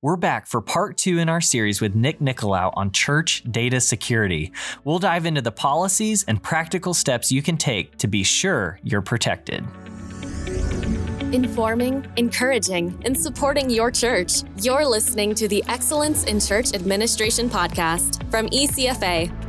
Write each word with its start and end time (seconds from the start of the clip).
We're 0.00 0.14
back 0.14 0.46
for 0.46 0.60
part 0.60 0.96
two 0.96 1.18
in 1.18 1.28
our 1.28 1.40
series 1.40 1.80
with 1.80 1.96
Nick 1.96 2.20
Nicolaou 2.20 2.72
on 2.76 2.92
church 2.92 3.42
data 3.50 3.80
security. 3.80 4.52
We'll 4.84 5.00
dive 5.00 5.26
into 5.26 5.42
the 5.42 5.50
policies 5.50 6.24
and 6.28 6.40
practical 6.40 6.94
steps 6.94 7.32
you 7.32 7.42
can 7.42 7.56
take 7.56 7.96
to 7.96 8.06
be 8.06 8.22
sure 8.22 8.78
you're 8.84 9.02
protected. 9.02 9.66
Informing, 11.32 12.06
encouraging, 12.16 12.96
and 13.04 13.18
supporting 13.18 13.70
your 13.70 13.90
church. 13.90 14.44
You're 14.62 14.86
listening 14.86 15.34
to 15.34 15.48
the 15.48 15.64
Excellence 15.66 16.22
in 16.22 16.38
Church 16.38 16.74
Administration 16.74 17.50
podcast 17.50 18.22
from 18.30 18.46
ECFA. 18.50 19.47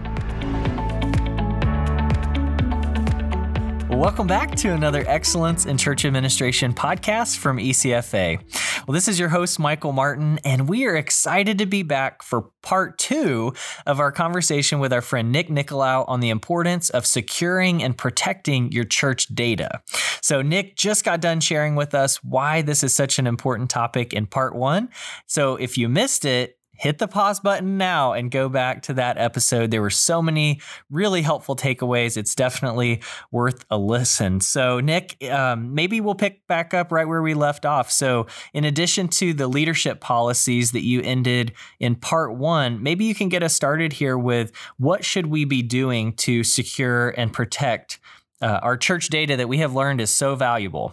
Welcome 3.99 4.27
back 4.27 4.55
to 4.55 4.71
another 4.71 5.03
Excellence 5.07 5.65
in 5.65 5.77
Church 5.77 6.05
Administration 6.05 6.73
podcast 6.73 7.35
from 7.35 7.57
ECFA. 7.57 8.39
Well, 8.87 8.93
this 8.93 9.09
is 9.09 9.19
your 9.19 9.27
host, 9.27 9.59
Michael 9.59 9.91
Martin, 9.91 10.39
and 10.45 10.69
we 10.69 10.85
are 10.85 10.95
excited 10.95 11.57
to 11.57 11.65
be 11.65 11.83
back 11.83 12.23
for 12.23 12.49
part 12.61 12.97
two 12.97 13.53
of 13.85 13.99
our 13.99 14.13
conversation 14.13 14.79
with 14.79 14.93
our 14.93 15.01
friend 15.01 15.33
Nick 15.33 15.49
Nicolaou 15.49 16.05
on 16.07 16.21
the 16.21 16.29
importance 16.29 16.89
of 16.89 17.05
securing 17.05 17.83
and 17.83 17.97
protecting 17.97 18.71
your 18.71 18.85
church 18.85 19.27
data. 19.35 19.81
So, 20.21 20.41
Nick 20.41 20.77
just 20.77 21.03
got 21.03 21.19
done 21.19 21.41
sharing 21.41 21.75
with 21.75 21.93
us 21.93 22.23
why 22.23 22.61
this 22.61 22.83
is 22.83 22.95
such 22.95 23.19
an 23.19 23.27
important 23.27 23.69
topic 23.69 24.13
in 24.13 24.27
part 24.27 24.55
one. 24.55 24.89
So, 25.27 25.57
if 25.57 25.77
you 25.77 25.89
missed 25.89 26.23
it, 26.23 26.58
hit 26.79 26.97
the 26.97 27.07
pause 27.07 27.39
button 27.39 27.77
now 27.77 28.13
and 28.13 28.31
go 28.31 28.49
back 28.49 28.81
to 28.83 28.93
that 28.93 29.17
episode. 29.17 29.69
There 29.69 29.81
were 29.81 29.89
so 29.89 30.21
many 30.21 30.61
really 30.89 31.21
helpful 31.21 31.55
takeaways. 31.55 32.15
It's 32.17 32.33
definitely 32.33 33.01
worth 33.31 33.65
a 33.69 33.77
listen. 33.77 34.39
So, 34.39 34.79
Nick, 34.79 35.21
um, 35.25 35.75
maybe 35.75 35.99
we'll 35.99 36.15
pick 36.15 36.47
back 36.47 36.73
up 36.73 36.91
right 36.91 37.07
where 37.07 37.21
we 37.21 37.33
left 37.33 37.65
off. 37.65 37.91
So, 37.91 38.27
in 38.53 38.63
addition 38.63 39.09
to 39.09 39.33
the 39.33 39.47
leadership 39.47 39.99
policies 39.99 40.71
that 40.71 40.83
you 40.83 41.01
ended 41.01 41.51
in 41.79 41.95
part 41.95 42.35
one, 42.35 42.81
maybe 42.81 43.05
you 43.05 43.13
can 43.13 43.29
get 43.29 43.43
us 43.43 43.53
started 43.53 43.93
here 43.93 44.17
with 44.17 44.51
what 44.77 45.03
should 45.03 45.27
we 45.27 45.43
be 45.45 45.61
doing 45.61 46.13
to 46.13 46.43
secure 46.43 47.09
and 47.09 47.33
protect 47.33 47.99
uh, 48.41 48.59
our 48.61 48.77
church 48.77 49.09
data 49.09 49.37
that 49.37 49.49
we 49.49 49.57
have 49.57 49.73
learned 49.73 50.01
is 50.01 50.09
so 50.09 50.35
valuable. 50.35 50.91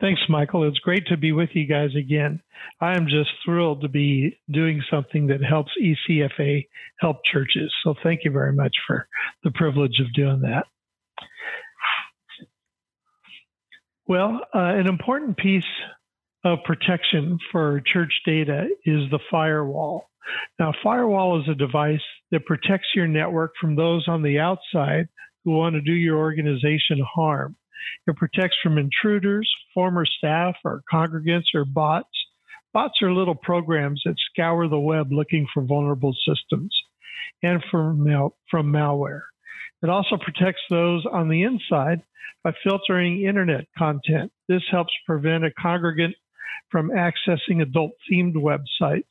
Thanks, 0.00 0.22
Michael. 0.28 0.66
It's 0.68 0.78
great 0.78 1.06
to 1.08 1.16
be 1.16 1.32
with 1.32 1.50
you 1.54 1.66
guys 1.66 1.90
again. 1.96 2.40
I 2.80 2.96
am 2.96 3.06
just 3.06 3.30
thrilled 3.44 3.82
to 3.82 3.88
be 3.88 4.38
doing 4.50 4.82
something 4.90 5.26
that 5.28 5.42
helps 5.42 5.72
ECFA 5.82 6.66
help 6.98 7.18
churches. 7.30 7.72
So 7.82 7.94
thank 8.02 8.20
you 8.24 8.30
very 8.30 8.52
much 8.52 8.74
for 8.86 9.06
the 9.42 9.50
privilege 9.50 10.00
of 10.00 10.12
doing 10.14 10.40
that. 10.42 10.66
Well, 14.06 14.40
uh, 14.54 14.58
an 14.58 14.86
important 14.86 15.36
piece 15.36 15.64
of 16.44 16.58
protection 16.64 17.38
for 17.50 17.82
church 17.92 18.12
data 18.26 18.66
is 18.84 19.10
the 19.10 19.20
firewall. 19.30 20.10
Now, 20.58 20.72
firewall 20.82 21.40
is 21.40 21.48
a 21.48 21.54
device 21.54 22.02
that 22.30 22.44
protects 22.46 22.88
your 22.94 23.06
network 23.06 23.52
from 23.60 23.76
those 23.76 24.06
on 24.08 24.22
the 24.22 24.38
outside 24.38 25.08
who 25.44 25.52
want 25.52 25.74
to 25.74 25.80
do 25.80 25.92
your 25.92 26.18
organization 26.18 27.00
harm. 27.14 27.56
It 28.06 28.16
protects 28.16 28.56
from 28.62 28.78
intruders, 28.78 29.50
former 29.72 30.06
staff, 30.06 30.56
or 30.64 30.82
congregants, 30.92 31.54
or 31.54 31.64
bots. 31.64 32.08
Bots 32.72 33.00
are 33.02 33.12
little 33.12 33.34
programs 33.34 34.02
that 34.04 34.16
scour 34.30 34.68
the 34.68 34.78
web 34.78 35.12
looking 35.12 35.46
for 35.52 35.62
vulnerable 35.62 36.14
systems 36.26 36.74
and 37.42 37.62
from, 37.70 38.04
mal- 38.04 38.36
from 38.50 38.72
malware. 38.72 39.22
It 39.82 39.90
also 39.90 40.16
protects 40.16 40.62
those 40.70 41.04
on 41.10 41.28
the 41.28 41.42
inside 41.42 42.02
by 42.42 42.52
filtering 42.62 43.22
internet 43.22 43.66
content. 43.76 44.32
This 44.48 44.62
helps 44.70 44.92
prevent 45.06 45.44
a 45.44 45.50
congregant 45.50 46.14
from 46.70 46.90
accessing 46.90 47.62
adult 47.62 47.92
themed 48.10 48.34
websites 48.34 49.04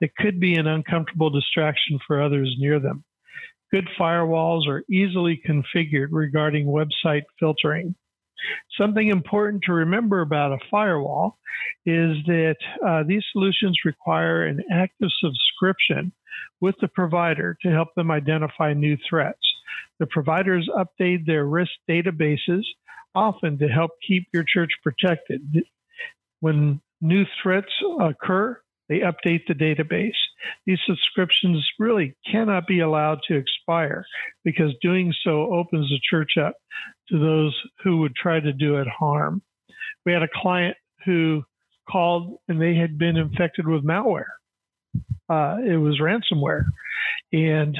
that 0.00 0.16
could 0.16 0.38
be 0.38 0.54
an 0.54 0.66
uncomfortable 0.66 1.30
distraction 1.30 1.98
for 2.06 2.20
others 2.20 2.54
near 2.58 2.78
them. 2.78 3.04
Good 3.72 3.88
firewalls 3.98 4.68
are 4.68 4.84
easily 4.90 5.40
configured 5.46 6.08
regarding 6.10 6.66
website 6.66 7.24
filtering. 7.38 7.94
Something 8.78 9.08
important 9.08 9.62
to 9.64 9.72
remember 9.72 10.20
about 10.20 10.52
a 10.52 10.58
firewall 10.70 11.38
is 11.84 12.16
that 12.26 12.56
uh, 12.86 13.02
these 13.06 13.24
solutions 13.32 13.78
require 13.84 14.44
an 14.44 14.62
active 14.72 15.08
subscription 15.20 16.12
with 16.60 16.76
the 16.80 16.88
provider 16.88 17.56
to 17.62 17.70
help 17.70 17.88
them 17.96 18.10
identify 18.10 18.72
new 18.72 18.96
threats. 19.08 19.40
The 19.98 20.06
providers 20.06 20.68
update 20.76 21.26
their 21.26 21.46
risk 21.46 21.72
databases 21.88 22.62
often 23.14 23.58
to 23.58 23.68
help 23.68 23.92
keep 24.06 24.28
your 24.32 24.44
church 24.44 24.70
protected. 24.82 25.64
When 26.40 26.80
new 27.00 27.24
threats 27.42 27.72
occur, 28.00 28.60
they 28.88 29.00
update 29.00 29.46
the 29.46 29.54
database. 29.54 30.14
These 30.64 30.78
subscriptions 30.86 31.66
really 31.78 32.14
cannot 32.30 32.66
be 32.66 32.80
allowed 32.80 33.20
to 33.28 33.34
expire 33.34 34.04
because 34.44 34.72
doing 34.80 35.12
so 35.24 35.52
opens 35.52 35.88
the 35.88 36.00
church 36.08 36.36
up 36.38 36.54
to 37.08 37.18
those 37.18 37.58
who 37.82 37.98
would 37.98 38.14
try 38.14 38.40
to 38.40 38.52
do 38.52 38.76
it 38.76 38.86
harm. 38.88 39.42
We 40.04 40.12
had 40.12 40.22
a 40.22 40.28
client 40.32 40.76
who 41.04 41.42
called 41.88 42.38
and 42.48 42.60
they 42.60 42.74
had 42.74 42.98
been 42.98 43.16
infected 43.16 43.66
with 43.66 43.84
malware. 43.84 44.24
Uh, 45.28 45.56
it 45.64 45.76
was 45.76 46.00
ransomware. 46.00 46.64
And 47.32 47.76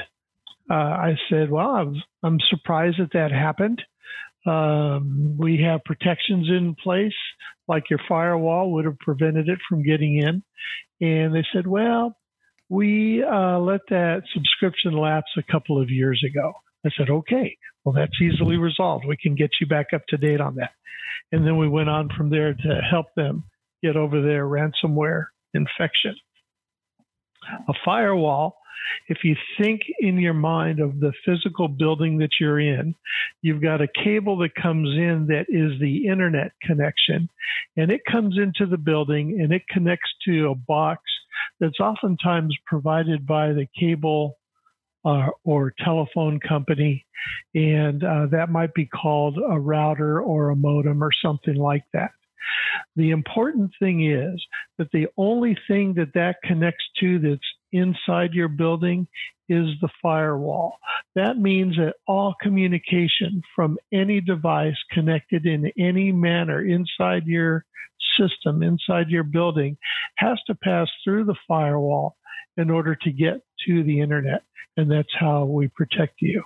uh, 0.71 0.75
I 0.75 1.17
said, 1.31 1.51
Well, 1.51 1.69
I'm, 1.69 2.03
I'm 2.23 2.41
surprised 2.49 2.99
that 2.99 3.13
that 3.13 3.31
happened. 3.31 3.83
Um, 4.47 5.37
we 5.39 5.61
have 5.63 5.85
protections 5.85 6.49
in 6.49 6.77
place, 6.83 7.15
like 7.67 7.91
your 7.91 8.01
firewall 8.09 8.73
would 8.73 8.85
have 8.85 8.99
prevented 8.99 9.49
it 9.49 9.59
from 9.69 9.83
getting 9.83 10.19
in. 10.19 10.43
And 11.01 11.35
they 11.35 11.45
said, 11.53 11.67
well, 11.67 12.17
we 12.69 13.23
uh, 13.23 13.59
let 13.59 13.81
that 13.91 14.23
subscription 14.35 14.93
lapse 14.93 15.31
a 15.37 15.53
couple 15.53 15.81
of 15.81 15.91
years 15.91 16.23
ago. 16.29 16.53
I 16.85 16.91
said, 16.97 17.11
okay, 17.11 17.57
well, 17.85 17.93
that's 17.93 18.21
easily 18.21 18.57
resolved. 18.57 19.05
We 19.07 19.17
can 19.17 19.35
get 19.35 19.51
you 19.61 19.67
back 19.67 19.87
up 19.95 20.03
to 20.09 20.17
date 20.17 20.41
on 20.41 20.57
that. 20.57 20.71
And 21.33 21.47
then 21.47 21.59
we 21.59 21.69
went 21.69 21.89
on 21.89 22.09
from 22.17 22.31
there 22.31 22.55
to 22.55 22.81
help 22.89 23.07
them 23.17 23.45
get 23.83 23.97
over 23.97 24.23
their 24.23 24.45
ransomware 24.47 25.27
infection. 25.55 26.15
A 27.69 27.73
firewall 27.85 28.57
if 29.09 29.19
you 29.25 29.37
think 29.59 29.83
in 30.01 30.19
your 30.19 30.35
mind 30.35 30.81
of 30.81 31.01
the 31.01 31.13
physical 31.25 31.69
building 31.69 32.19
that 32.19 32.31
you're 32.41 32.61
in, 32.61 32.95
you've 33.43 33.63
got 33.63 33.81
a 33.81 33.89
cable 34.05 34.37
that 34.39 34.55
comes 34.55 34.89
in 34.97 35.27
that 35.29 35.47
is 35.49 35.79
the 35.81 36.07
internet 36.07 36.53
connection, 36.63 37.29
and 37.77 37.91
it 37.91 38.03
comes 38.11 38.37
into 38.39 38.67
the 38.67 38.79
building 38.79 39.41
and 39.41 39.53
it 39.53 39.63
connects 39.69 40.11
to 40.27 40.49
a 40.49 40.55
box 40.55 41.03
that's 41.61 41.81
oftentimes 41.81 42.57
provided 42.67 43.27
by 43.27 43.53
the 43.53 43.67
cable 43.79 44.39
uh, 45.05 45.29
or 45.45 45.73
telephone 45.85 46.41
company, 46.41 47.07
and 47.55 48.03
uh, 48.03 48.27
that 48.27 48.51
might 48.51 48.75
be 48.75 48.87
called 48.87 49.39
a 49.39 49.59
router 49.59 50.21
or 50.21 50.51
a 50.51 50.57
modem 50.57 51.03
or 51.03 51.11
something 51.25 51.55
like 51.55 51.85
that. 51.93 52.11
The 52.97 53.11
important 53.11 53.73
thing 53.79 54.11
is 54.11 54.45
that 54.79 54.91
the 54.93 55.07
only 55.17 55.57
thing 55.69 55.95
that 55.95 56.15
that 56.15 56.37
connects 56.45 56.85
to 57.01 57.19
that's 57.19 57.41
inside 57.73 58.33
your 58.33 58.49
building 58.49 59.07
is 59.49 59.69
the 59.81 59.89
firewall. 60.03 60.79
That 61.15 61.39
means 61.39 61.77
that 61.77 61.95
all 62.07 62.35
communication 62.43 63.43
from 63.55 63.79
any 63.93 64.21
device 64.21 64.77
connected 64.93 65.47
in 65.47 65.71
any 65.79 66.13
manner 66.13 66.65
inside 66.65 67.27
your 67.27 67.65
system, 68.19 68.63
inside 68.63 69.09
your 69.09 69.25
building, 69.25 69.77
has 70.17 70.39
to 70.47 70.55
pass 70.55 70.89
through 71.05 71.25
the 71.25 71.37
firewall 71.47 72.17
in 72.57 72.71
order 72.71 72.97
to 72.97 73.11
get 73.13 73.41
to 73.67 73.83
the 73.85 74.01
internet. 74.01 74.43
And 74.77 74.91
that's 74.91 75.13
how 75.19 75.45
we 75.45 75.69
protect 75.69 76.21
you. 76.21 76.43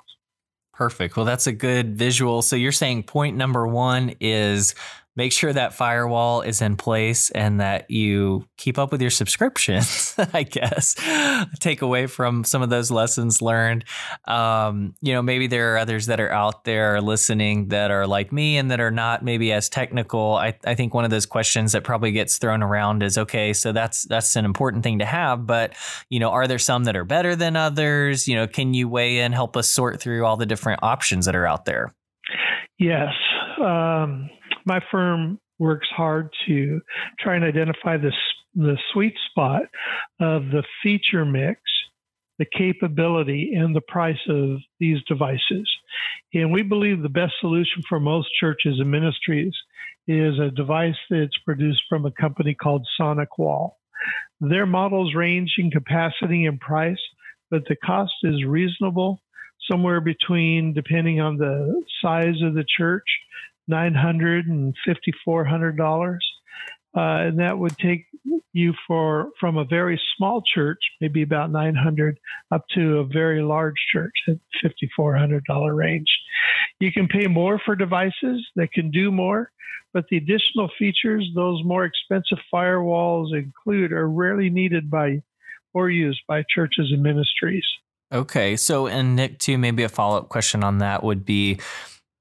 Perfect. 0.73 1.17
Well, 1.17 1.27
that's 1.27 1.47
a 1.47 1.53
good 1.53 1.97
visual. 1.97 2.43
So 2.43 2.57
you're 2.57 2.73
saying 2.73 3.03
point 3.03 3.37
number 3.37 3.67
one 3.67 4.15
is 4.21 4.75
make 5.17 5.33
sure 5.33 5.53
that 5.53 5.75
firewall 5.75 6.41
is 6.41 6.63
in 6.63 6.77
place 6.77 7.31
and 7.31 7.61
that 7.61 7.91
you 7.91 8.47
keep 8.57 8.79
up 8.79 8.93
with 8.93 9.01
your 9.01 9.11
subscriptions, 9.11 10.15
I 10.33 10.45
guess. 10.45 10.95
Take 11.59 11.83
away 11.83 12.07
from 12.07 12.45
some 12.45 12.63
of 12.63 12.71
those 12.71 12.91
lessons 12.91 13.43
learned. 13.43 13.85
Um, 14.27 14.95
you 15.01 15.13
know, 15.13 15.23
maybe 15.23 15.47
there 15.47 15.75
are 15.75 15.79
others 15.79 16.07
that 16.07 16.21
are 16.21 16.31
out 16.31 16.65
there 16.65 17.01
listening 17.01 17.69
that 17.69 17.91
are 17.91 18.07
like 18.07 18.33
me 18.33 18.57
and 18.57 18.71
that 18.71 18.81
are 18.81 18.91
not 18.91 19.25
maybe 19.25 19.53
as 19.53 19.69
technical. 19.69 20.37
I, 20.37 20.57
I 20.65 20.75
think 20.75 20.95
one 20.95 21.05
of 21.05 21.11
those 21.11 21.27
questions 21.27 21.73
that 21.73 21.85
probably 21.85 22.13
gets 22.13 22.39
thrown 22.39 22.63
around 22.63 23.03
is 23.03 23.19
okay, 23.19 23.53
so 23.53 23.73
that's 23.73 24.05
that's 24.05 24.37
an 24.37 24.45
important 24.45 24.85
thing 24.85 25.01
to 25.01 25.05
have, 25.05 25.47
but 25.47 25.75
you 26.09 26.21
know, 26.21 26.31
are 26.31 26.47
there 26.47 26.59
some 26.59 26.85
that 26.85 26.97
are 26.97 27.05
better 27.05 27.35
than 27.35 27.57
others? 27.57 28.29
You 28.29 28.37
know, 28.37 28.47
can 28.47 28.75
you 28.75 28.89
weigh 28.89 29.19
in, 29.19 29.33
help 29.33 29.57
us 29.57 29.69
sort 29.69 30.01
through 30.01 30.25
all 30.25 30.37
the 30.37 30.47
different 30.47 30.81
options 30.83 31.27
that 31.27 31.35
are 31.35 31.47
out 31.47 31.65
there? 31.65 31.93
Yes. 32.79 33.13
Um, 33.63 34.31
my 34.65 34.81
firm 34.91 35.39
works 35.59 35.89
hard 35.95 36.31
to 36.47 36.81
try 37.19 37.37
and 37.37 37.45
identify 37.45 37.97
the, 37.97 38.13
the 38.55 38.79
sweet 38.93 39.15
spot 39.31 39.63
of 40.21 40.47
the 40.51 40.65
feature 40.83 41.25
mix, 41.25 41.61
the 42.39 42.47
capability, 42.57 43.53
and 43.55 43.77
the 43.77 43.83
price 43.83 44.21
of 44.29 44.59
these 44.79 44.99
devices. 45.07 45.71
And 46.33 46.53
we 46.53 46.63
believe 46.63 47.03
the 47.03 47.09
best 47.09 47.35
solution 47.41 47.83
for 47.89 48.01
most 48.01 48.29
churches 48.39 48.81
and 48.81 48.91
ministries 48.91 49.55
is 50.09 50.39
a 50.39 50.51
device 50.51 50.97
that's 51.11 51.37
produced 51.45 51.83
from 51.89 52.07
a 52.07 52.13
company 52.13 52.55
called 52.55 52.87
SonicWall. 52.99 53.73
Their 54.41 54.67
models 54.67 55.15
range 55.15 55.57
in 55.59 55.71
capacity 55.71 56.47
and 56.47 56.59
price, 56.59 57.01
but 57.51 57.65
the 57.69 57.77
cost 57.77 58.15
is 58.23 58.45
reasonable, 58.45 59.21
somewhere 59.71 60.01
between, 60.01 60.73
depending 60.73 61.21
on 61.21 61.37
the 61.37 61.85
size 62.03 62.41
of 62.43 62.55
the 62.55 62.65
church, 62.77 63.05
$900 63.71 64.41
and 64.49 64.75
$5,400. 64.87 66.19
Uh, 66.97 67.01
and 67.01 67.39
that 67.39 67.57
would 67.57 67.77
take 67.79 68.07
you 68.53 68.75
for 68.87 69.31
from 69.39 69.57
a 69.57 69.65
very 69.65 70.01
small 70.17 70.43
church, 70.43 70.79
maybe 71.01 71.23
about 71.23 71.53
900, 71.53 72.19
up 72.51 72.65
to 72.75 72.99
a 72.99 73.05
very 73.05 73.43
large 73.43 73.77
church 73.93 74.13
at 74.29 74.39
$5,400 74.99 75.77
range. 75.77 76.09
You 76.81 76.91
can 76.91 77.07
pay 77.07 77.29
more 77.29 77.61
for 77.65 77.77
devices 77.77 78.45
that 78.57 78.73
can 78.73 78.91
do 78.91 79.13
more, 79.13 79.53
but 79.93 80.07
the 80.11 80.17
additional 80.17 80.69
features 80.79 81.29
those 81.35 81.63
more 81.65 81.85
expensive 81.85 82.39
firewalls 82.53 83.37
include 83.37 83.93
are 83.93 84.09
rarely 84.09 84.51
needed 84.51 84.91
by 84.91 85.23
or 85.73 85.91
used 85.91 86.21
by 86.27 86.45
churches 86.53 86.91
and 86.93 87.03
ministries. 87.03 87.65
Okay, 88.13 88.57
so 88.57 88.89
and 88.89 89.15
Nick, 89.15 89.39
too, 89.39 89.57
maybe 89.57 89.85
a 89.85 89.89
follow 89.89 90.19
up 90.19 90.29
question 90.29 90.65
on 90.65 90.79
that 90.79 91.05
would 91.05 91.25
be 91.25 91.61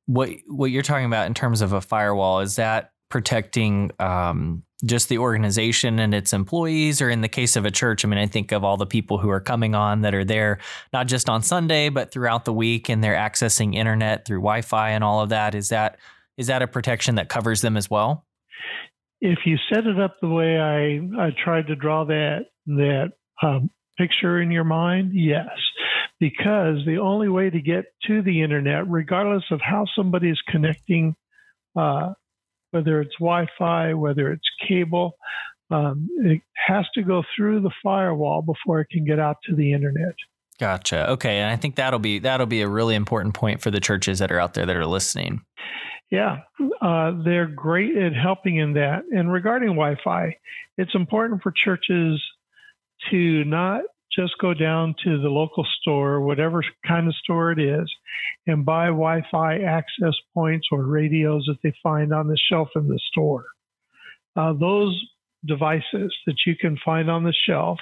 what 0.09 0.31
what 0.47 0.71
you're 0.71 0.81
talking 0.81 1.05
about 1.05 1.27
in 1.27 1.35
terms 1.35 1.61
of 1.61 1.71
a 1.71 1.81
firewall 1.81 2.39
is 2.39 2.55
that 2.55 2.93
protecting 3.09 3.91
um, 3.99 4.63
just 4.83 5.07
the 5.07 5.19
organization 5.19 5.99
and 5.99 6.15
its 6.15 6.33
employees, 6.33 6.99
or 6.99 7.11
in 7.11 7.21
the 7.21 7.27
case 7.27 7.55
of 7.55 7.63
a 7.63 7.69
church, 7.69 8.03
I 8.03 8.07
mean, 8.07 8.17
I 8.17 8.25
think 8.25 8.51
of 8.51 8.63
all 8.63 8.75
the 8.75 8.87
people 8.87 9.19
who 9.19 9.29
are 9.29 9.39
coming 9.39 9.75
on 9.75 10.01
that 10.01 10.15
are 10.15 10.25
there 10.25 10.57
not 10.91 11.05
just 11.05 11.29
on 11.29 11.43
Sunday, 11.43 11.89
but 11.89 12.11
throughout 12.11 12.45
the 12.45 12.53
week, 12.53 12.89
and 12.89 13.03
they're 13.03 13.15
accessing 13.15 13.75
internet 13.75 14.25
through 14.25 14.39
Wi-Fi 14.39 14.89
and 14.89 15.03
all 15.03 15.21
of 15.21 15.29
that. 15.29 15.53
Is 15.53 15.69
that 15.69 15.97
is 16.37 16.47
that 16.47 16.63
a 16.63 16.67
protection 16.67 17.15
that 17.15 17.29
covers 17.29 17.61
them 17.61 17.77
as 17.77 17.87
well? 17.87 18.25
If 19.21 19.39
you 19.45 19.57
set 19.71 19.85
it 19.85 19.99
up 19.99 20.15
the 20.21 20.29
way 20.29 20.57
I 20.57 21.23
I 21.23 21.35
tried 21.43 21.67
to 21.67 21.75
draw 21.75 22.05
that 22.05 22.45
that 22.65 23.11
um, 23.43 23.69
picture 23.95 24.41
in 24.41 24.49
your 24.49 24.63
mind, 24.63 25.11
yes, 25.13 25.49
because 26.19 26.85
the 26.85 26.99
only 27.01 27.29
way 27.29 27.49
to 27.49 27.61
get 27.61 27.85
to 28.07 28.21
the 28.21 28.41
internet, 28.41 28.89
regardless 28.89 29.45
of 29.51 29.61
how 29.61 29.85
somebody 29.95 30.29
is 30.29 30.41
connecting 30.47 31.15
uh, 31.75 32.13
whether 32.71 33.01
it's 33.01 33.15
Wi-Fi, 33.19 33.93
whether 33.93 34.31
it's 34.31 34.47
cable. 34.67 35.13
Um, 35.71 36.09
it 36.17 36.41
has 36.67 36.85
to 36.95 37.03
go 37.03 37.23
through 37.35 37.61
the 37.61 37.71
firewall 37.83 38.41
before 38.41 38.81
it 38.81 38.87
can 38.89 39.05
get 39.05 39.19
out 39.19 39.37
to 39.45 39.55
the 39.55 39.73
internet. 39.73 40.15
Gotcha. 40.59 41.09
Okay, 41.11 41.37
and 41.37 41.49
I 41.49 41.55
think 41.55 41.75
that'll 41.75 41.99
be 41.99 42.19
that'll 42.19 42.47
be 42.47 42.61
a 42.61 42.67
really 42.67 42.95
important 42.95 43.33
point 43.33 43.61
for 43.61 43.71
the 43.71 43.79
churches 43.79 44.19
that 44.19 44.31
are 44.31 44.39
out 44.39 44.55
there 44.55 44.65
that 44.65 44.75
are 44.75 44.85
listening. 44.85 45.41
Yeah, 46.11 46.39
uh, 46.81 47.11
they're 47.23 47.47
great 47.47 47.95
at 47.95 48.13
helping 48.13 48.57
in 48.57 48.73
that. 48.73 49.03
And 49.11 49.31
regarding 49.31 49.69
Wi-Fi, 49.69 50.35
it's 50.77 50.95
important 50.95 51.43
for 51.43 51.53
churches 51.63 52.21
to 53.11 53.43
not 53.45 53.83
just 54.15 54.33
go 54.39 54.53
down 54.53 54.95
to 55.03 55.21
the 55.21 55.29
local 55.29 55.65
store, 55.81 56.21
whatever 56.21 56.63
kind 56.87 57.07
of 57.07 57.15
store 57.15 57.51
it 57.51 57.59
is, 57.59 57.91
and 58.47 58.65
buy 58.65 58.87
Wi 58.87 59.21
Fi 59.31 59.59
access 59.59 60.13
points 60.33 60.67
or 60.71 60.85
radios 60.85 61.45
that 61.47 61.57
they 61.63 61.73
find 61.81 62.13
on 62.13 62.27
the 62.27 62.37
shelf 62.49 62.69
in 62.75 62.87
the 62.87 62.99
store. 63.11 63.45
Uh, 64.35 64.53
those 64.53 64.99
devices 65.45 66.13
that 66.25 66.35
you 66.45 66.55
can 66.59 66.77
find 66.83 67.09
on 67.09 67.23
the 67.23 67.33
shelf 67.47 67.79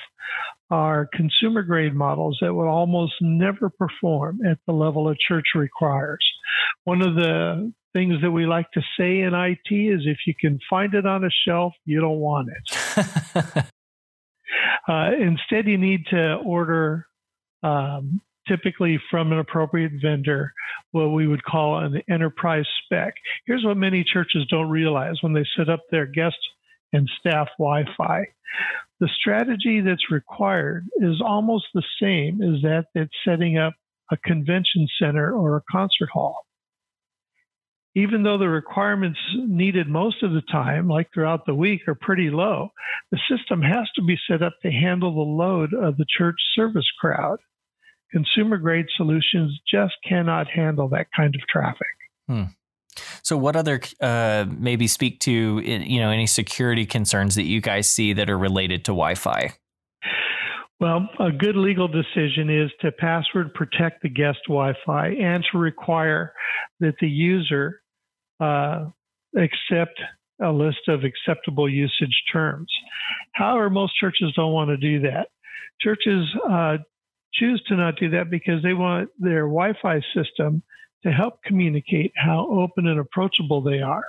are 0.70 1.10
consumer 1.14 1.64
grade 1.64 1.96
models 1.96 2.38
that 2.42 2.54
will 2.54 2.68
almost 2.68 3.14
never 3.22 3.70
perform 3.70 4.40
at 4.46 4.58
the 4.68 4.74
level 4.74 5.10
a 5.10 5.16
church 5.16 5.46
requires. 5.56 6.26
One 6.84 7.02
of 7.02 7.16
the 7.16 7.72
things 7.94 8.22
that 8.22 8.32
we 8.32 8.46
like 8.46 8.70
to 8.74 8.82
say 9.00 9.22
in 9.22 9.34
IT 9.34 9.74
is 9.74 10.02
if 10.06 10.20
you 10.28 10.34
can 10.40 10.60
find 10.70 10.94
it 10.94 11.06
on 11.06 11.24
a 11.24 11.30
shelf, 11.48 11.74
you 11.86 12.02
don't 12.02 12.20
want 12.20 12.50
it. 12.50 13.66
Uh, 14.88 15.12
instead, 15.20 15.68
you 15.68 15.78
need 15.78 16.06
to 16.08 16.36
order 16.46 17.08
um, 17.64 18.22
typically 18.48 19.00
from 19.12 19.32
an 19.32 19.40
appropriate 19.40 19.92
vendor 20.02 20.54
what 20.92 21.10
we 21.10 21.28
would 21.28 21.44
call 21.44 21.80
an 21.80 22.02
enterprise 22.10 22.66
spec. 22.84 23.14
Here's 23.46 23.66
what 23.66 23.78
many 23.78 24.04
churches 24.04 24.46
don't 24.50 24.70
realize 24.70 25.18
when 25.22 25.34
they 25.34 25.46
set 25.58 25.70
up 25.70 25.82
their 25.92 26.06
guest 26.06 26.38
and 26.94 27.10
staff 27.20 27.50
Wi 27.60 27.84
Fi. 27.98 28.28
The 29.00 29.10
strategy 29.20 29.82
that's 29.82 30.10
required 30.10 30.86
is 30.98 31.22
almost 31.22 31.66
the 31.74 31.84
same 32.02 32.42
as 32.42 32.62
that 32.62 32.86
that's 32.96 33.12
setting 33.26 33.58
up 33.58 33.74
a 34.12 34.18
convention 34.18 34.88
center 35.00 35.34
or 35.34 35.58
a 35.58 35.64
concert 35.70 36.10
hall 36.12 36.47
even 37.98 38.22
though 38.22 38.38
the 38.38 38.48
requirements 38.48 39.18
needed 39.36 39.88
most 39.88 40.22
of 40.22 40.32
the 40.32 40.44
time, 40.52 40.88
like 40.88 41.12
throughout 41.12 41.48
the 41.48 41.56
week, 41.56 41.88
are 41.88 41.96
pretty 41.96 42.30
low, 42.30 42.70
the 43.10 43.18
system 43.28 43.60
has 43.60 43.90
to 43.96 44.04
be 44.04 44.16
set 44.30 44.44
up 44.44 44.54
to 44.62 44.70
handle 44.70 45.16
the 45.16 45.32
load 45.32 45.74
of 45.74 45.98
the 45.98 46.06
church 46.16 46.36
service 46.54 46.86
crowd. 47.00 47.40
Consumer 48.12 48.58
grade 48.58 48.86
solutions 48.96 49.60
just 49.70 49.96
cannot 50.08 50.48
handle 50.48 50.88
that 50.90 51.08
kind 51.16 51.34
of 51.34 51.42
traffic. 51.50 51.88
Hmm. 52.28 52.44
So, 53.24 53.36
what 53.36 53.56
other 53.56 53.82
uh, 54.00 54.46
maybe 54.48 54.86
speak 54.86 55.20
to 55.22 55.60
you 55.60 56.00
know 56.00 56.12
any 56.12 56.28
security 56.28 56.86
concerns 56.86 57.34
that 57.34 57.44
you 57.44 57.62
guys 57.62 57.90
see 57.90 58.14
that 58.14 58.30
are 58.30 58.38
related 58.38 58.86
to 58.86 58.92
Wi-Fi? 58.92 59.54
Well, 60.80 61.10
a 61.20 61.32
good 61.32 61.56
legal 61.56 61.88
decision 61.88 62.52
is 62.52 62.70
to 62.82 62.92
password 62.92 63.56
protect 63.56 64.04
the 64.04 64.10
guest 64.10 64.38
Wi 64.48 64.74
Fi 64.86 65.08
and 65.08 65.44
to 65.52 65.58
require 65.58 66.34
that 66.80 66.94
the 67.02 67.10
user 67.10 67.82
uh, 68.40 68.86
accept 69.36 70.00
a 70.42 70.52
list 70.52 70.88
of 70.88 71.04
acceptable 71.04 71.68
usage 71.70 72.24
terms. 72.32 72.72
However, 73.34 73.70
most 73.70 73.96
churches 73.96 74.34
don't 74.36 74.54
want 74.54 74.70
to 74.70 74.78
do 74.78 75.02
that. 75.02 75.30
Churches 75.82 76.26
uh, 76.50 76.78
choose 77.34 77.62
to 77.68 77.76
not 77.76 78.00
do 78.00 78.10
that 78.12 78.30
because 78.30 78.62
they 78.64 78.74
want 78.74 79.10
their 79.20 79.42
Wi 79.42 79.74
Fi 79.82 80.02
system 80.16 80.62
to 81.04 81.12
help 81.12 81.44
communicate 81.44 82.12
how 82.16 82.48
open 82.50 82.88
and 82.88 83.00
approachable 83.00 83.62
they 83.62 83.82
are. 83.82 84.06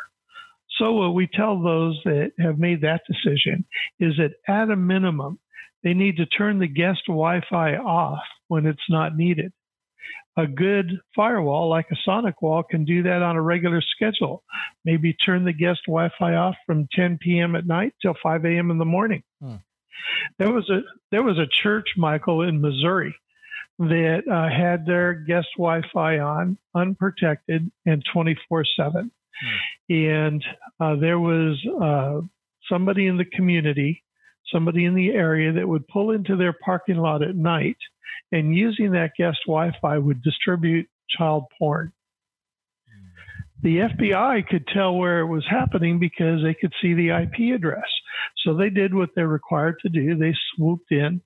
So, 0.78 0.92
what 0.92 1.14
we 1.14 1.26
tell 1.26 1.60
those 1.60 1.98
that 2.04 2.32
have 2.38 2.58
made 2.58 2.82
that 2.82 3.02
decision 3.06 3.64
is 3.98 4.14
that 4.19 4.32
at 4.46 4.70
a 4.70 4.76
minimum, 4.76 5.38
they 5.82 5.94
need 5.94 6.16
to 6.19 6.26
turn 6.26 6.58
the 6.58 6.69
guest 6.69 7.02
Wi 7.08 7.42
Fi 7.50 7.76
off 7.76 8.22
when 8.48 8.66
it's 8.66 8.88
not 8.88 9.16
needed 9.16 9.52
a 10.36 10.46
good 10.46 11.00
firewall 11.16 11.68
like 11.68 11.86
a 11.90 12.08
SonicWall 12.08 12.68
can 12.68 12.84
do 12.84 13.02
that 13.02 13.22
on 13.22 13.36
a 13.36 13.42
regular 13.42 13.82
schedule. 13.82 14.44
Maybe 14.84 15.12
turn 15.12 15.44
the 15.44 15.52
guest 15.52 15.80
Wi-Fi 15.86 16.34
off 16.34 16.54
from 16.64 16.88
10 16.92 17.18
p.m. 17.20 17.56
at 17.56 17.66
night 17.66 17.92
till 18.00 18.14
5 18.22 18.44
a.m. 18.44 18.70
in 18.70 18.78
the 18.78 18.84
morning. 18.84 19.22
Hmm. 19.42 19.56
There 20.38 20.52
was 20.52 20.68
a 20.70 20.80
there 21.10 21.22
was 21.22 21.38
a 21.38 21.46
church, 21.62 21.88
Michael, 21.96 22.42
in 22.42 22.60
Missouri 22.60 23.14
that 23.78 24.23
uh, 24.30 24.49
had 24.49 24.87
their 24.87 25.14
guest 25.14 25.49
Wi-Fi 25.56 26.18
on 26.18 26.56
unprotected 26.75 27.70
and 27.84 28.02
24/7, 28.14 28.37
hmm. 28.92 29.94
and 29.94 30.44
uh, 30.80 30.96
there 30.96 31.18
was 31.18 31.58
uh, 31.82 32.20
somebody 32.70 33.06
in 33.06 33.16
the 33.16 33.25
community, 33.25 34.02
somebody 34.52 34.85
in 34.85 34.95
the 34.95 35.11
area 35.11 35.52
that 35.52 35.69
would 35.69 35.87
pull 35.88 36.11
into 36.11 36.37
their 36.37 36.55
parking 36.64 36.97
lot 36.97 37.23
at 37.23 37.37
night 37.37 37.76
and 38.33 38.55
using 38.55 38.93
that 38.93 39.12
guest 39.17 39.38
Wi-Fi 39.47 39.99
would 39.99 40.23
distribute 40.23 40.88
child 41.09 41.45
porn. 41.59 41.93
The 43.62 43.78
FBI 43.78 44.47
could 44.47 44.67
tell 44.69 44.95
where 44.95 45.21
it 45.21 45.26
was 45.26 45.45
happening 45.49 45.99
because 45.99 46.43
they 46.43 46.55
could 46.55 46.73
see 46.81 46.95
the 46.95 47.11
IP 47.11 47.55
address. 47.55 47.88
So 48.45 48.55
they 48.55 48.71
did 48.71 48.95
what 48.95 49.11
they're 49.14 49.26
required 49.26 49.76
to 49.83 49.88
do. 49.88 50.14
They 50.17 50.35
swooped 50.55 50.93
in 50.93 51.21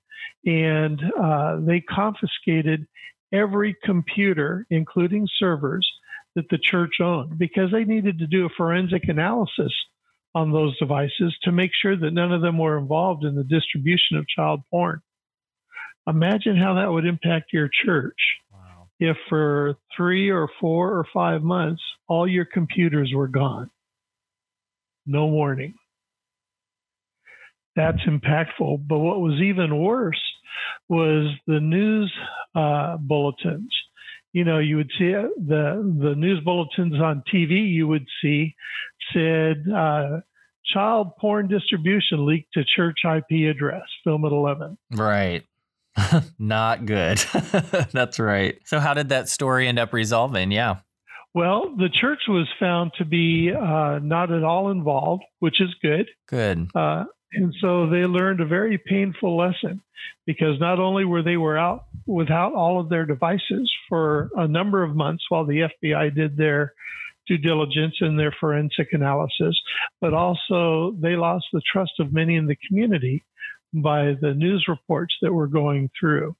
and 0.45 1.01
uh, 1.21 1.59
they 1.59 1.81
confiscated 1.81 2.87
every 3.31 3.75
computer, 3.83 4.65
including 4.69 5.27
servers, 5.37 5.87
that 6.35 6.49
the 6.49 6.57
church 6.57 6.95
owned 7.01 7.37
because 7.37 7.71
they 7.71 7.83
needed 7.83 8.17
to 8.19 8.27
do 8.27 8.45
a 8.45 8.49
forensic 8.57 9.07
analysis 9.07 9.71
on 10.35 10.51
those 10.51 10.77
devices 10.79 11.35
to 11.43 11.51
make 11.51 11.71
sure 11.79 11.95
that 11.95 12.11
none 12.11 12.31
of 12.31 12.41
them 12.41 12.57
were 12.57 12.77
involved 12.77 13.23
in 13.23 13.35
the 13.35 13.43
distribution 13.43 14.17
of 14.17 14.27
child 14.27 14.61
porn. 14.71 15.01
Imagine 16.07 16.57
how 16.57 16.75
that 16.75 16.91
would 16.91 17.05
impact 17.05 17.53
your 17.53 17.69
church 17.85 18.17
wow. 18.51 18.87
if 18.99 19.15
for 19.29 19.77
three 19.95 20.29
or 20.29 20.49
four 20.59 20.89
or 20.97 21.05
five 21.13 21.43
months, 21.43 21.81
all 22.07 22.27
your 22.27 22.45
computers 22.45 23.11
were 23.15 23.27
gone. 23.27 23.69
No 25.05 25.27
warning. 25.27 25.75
That's 27.75 28.01
impactful. 28.01 28.87
But 28.87 28.99
what 28.99 29.19
was 29.19 29.39
even 29.41 29.81
worse 29.81 30.21
was 30.89 31.33
the 31.47 31.59
news 31.59 32.13
uh, 32.55 32.97
bulletins. 32.97 33.73
You 34.33 34.43
know, 34.43 34.59
you 34.59 34.77
would 34.77 34.91
see 34.97 35.11
the 35.11 35.95
the 36.01 36.15
news 36.15 36.41
bulletins 36.43 36.95
on 36.95 37.23
TV. 37.31 37.69
You 37.69 37.87
would 37.87 38.07
see 38.21 38.55
said 39.13 39.63
uh, 39.73 40.21
child 40.65 41.11
porn 41.19 41.47
distribution 41.47 42.25
leaked 42.25 42.53
to 42.53 42.63
church 42.75 42.97
IP 43.05 43.49
address. 43.55 43.83
Film 44.03 44.25
at 44.25 44.31
eleven. 44.31 44.77
Right. 44.91 45.43
Not 46.39 46.85
good. 46.85 47.17
That's 47.91 48.19
right. 48.19 48.57
So, 48.65 48.79
how 48.79 48.93
did 48.93 49.09
that 49.09 49.29
story 49.29 49.67
end 49.67 49.79
up 49.79 49.93
resolving? 49.93 50.51
Yeah. 50.51 50.77
Well, 51.35 51.75
the 51.77 51.89
church 51.89 52.21
was 52.27 52.47
found 52.59 52.91
to 52.99 53.05
be 53.05 53.51
uh, 53.51 53.99
not 54.03 54.31
at 54.31 54.43
all 54.43 54.69
involved, 54.69 55.23
which 55.39 55.61
is 55.61 55.69
good. 55.81 56.07
Good. 56.27 56.69
Uh, 56.75 57.05
And 57.35 57.53
so 57.61 57.89
they 57.89 58.05
learned 58.05 58.41
a 58.41 58.45
very 58.45 58.77
painful 58.77 59.37
lesson 59.37 59.81
because 60.25 60.59
not 60.59 60.79
only 60.79 61.05
were 61.05 61.23
they 61.23 61.37
were 61.37 61.57
out 61.57 61.85
without 62.05 62.53
all 62.53 62.79
of 62.79 62.89
their 62.89 63.05
devices 63.05 63.71
for 63.89 64.29
a 64.35 64.47
number 64.47 64.83
of 64.83 64.95
months 64.95 65.23
while 65.29 65.45
the 65.45 65.69
FBI 65.83 66.13
did 66.15 66.37
their 66.37 66.73
due 67.27 67.37
diligence 67.37 67.95
and 68.01 68.19
their 68.19 68.35
forensic 68.39 68.89
analysis, 68.91 69.59
but 70.01 70.13
also 70.13 70.95
they 70.99 71.15
lost 71.15 71.45
the 71.53 71.61
trust 71.71 71.93
of 71.99 72.13
many 72.13 72.35
in 72.35 72.47
the 72.47 72.57
community 72.67 73.23
by 73.73 74.13
the 74.21 74.33
news 74.33 74.65
reports 74.67 75.15
that 75.21 75.33
were 75.33 75.47
going 75.47 75.89
through. 75.99 76.35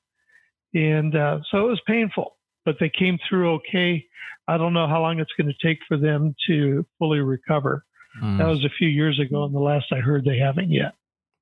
And 0.73 1.15
uh, 1.15 1.39
so 1.49 1.65
it 1.65 1.69
was 1.69 1.81
painful, 1.87 2.35
but 2.65 2.75
they 2.79 2.91
came 2.97 3.17
through 3.27 3.53
okay. 3.55 4.05
I 4.47 4.57
don't 4.57 4.73
know 4.73 4.87
how 4.87 5.01
long 5.01 5.19
it's 5.19 5.31
going 5.37 5.51
to 5.51 5.67
take 5.67 5.79
for 5.87 5.97
them 5.97 6.35
to 6.47 6.85
fully 6.99 7.19
recover. 7.19 7.85
Mm. 8.21 8.37
That 8.37 8.47
was 8.47 8.63
a 8.63 8.69
few 8.77 8.87
years 8.87 9.19
ago, 9.19 9.43
and 9.43 9.53
the 9.53 9.59
last 9.59 9.85
I 9.91 9.97
heard, 9.97 10.25
they 10.25 10.37
haven't 10.37 10.71
yet. 10.71 10.93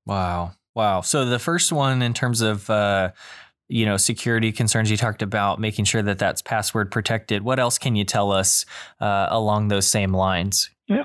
Wow. 0.06 0.54
Wow. 0.75 1.01
So 1.01 1.25
the 1.25 1.40
first 1.40 1.72
one, 1.72 2.01
in 2.01 2.13
terms 2.13 2.42
of, 2.42 2.70
uh, 2.70 3.12
you 3.68 3.86
know, 3.86 3.98
security 3.98 4.51
concerns, 4.51 4.90
you 4.90 4.98
talked 4.98 5.22
about 5.22 5.60
making 5.60 5.86
sure 5.86 6.01
that 6.01 6.18
that's 6.18 6.42
password 6.42 6.92
protected. 6.92 7.44
What 7.44 7.60
else 7.60 7.78
can 7.78 7.96
you 7.96 8.04
tell 8.04 8.32
us 8.32 8.66
uh, 9.00 9.28
along 9.30 9.68
those 9.68 9.88
same 9.88 10.13
lines? 10.13 10.70
Yeah. 10.88 11.04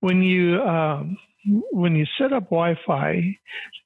When 0.00 0.22
you, 0.22 0.60
um, 0.62 1.16
when 1.70 1.96
you 1.96 2.06
set 2.18 2.32
up 2.32 2.44
Wi-Fi, 2.44 3.36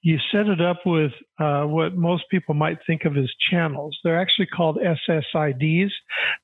you 0.02 0.18
set 0.30 0.46
it 0.46 0.60
up 0.60 0.80
with 0.86 1.12
uh, 1.38 1.64
what 1.64 1.96
most 1.96 2.24
people 2.30 2.54
might 2.54 2.78
think 2.86 3.04
of 3.04 3.16
as 3.16 3.30
channels. 3.50 3.98
They're 4.04 4.20
actually 4.20 4.46
called 4.46 4.78
SSIDs, 4.78 5.90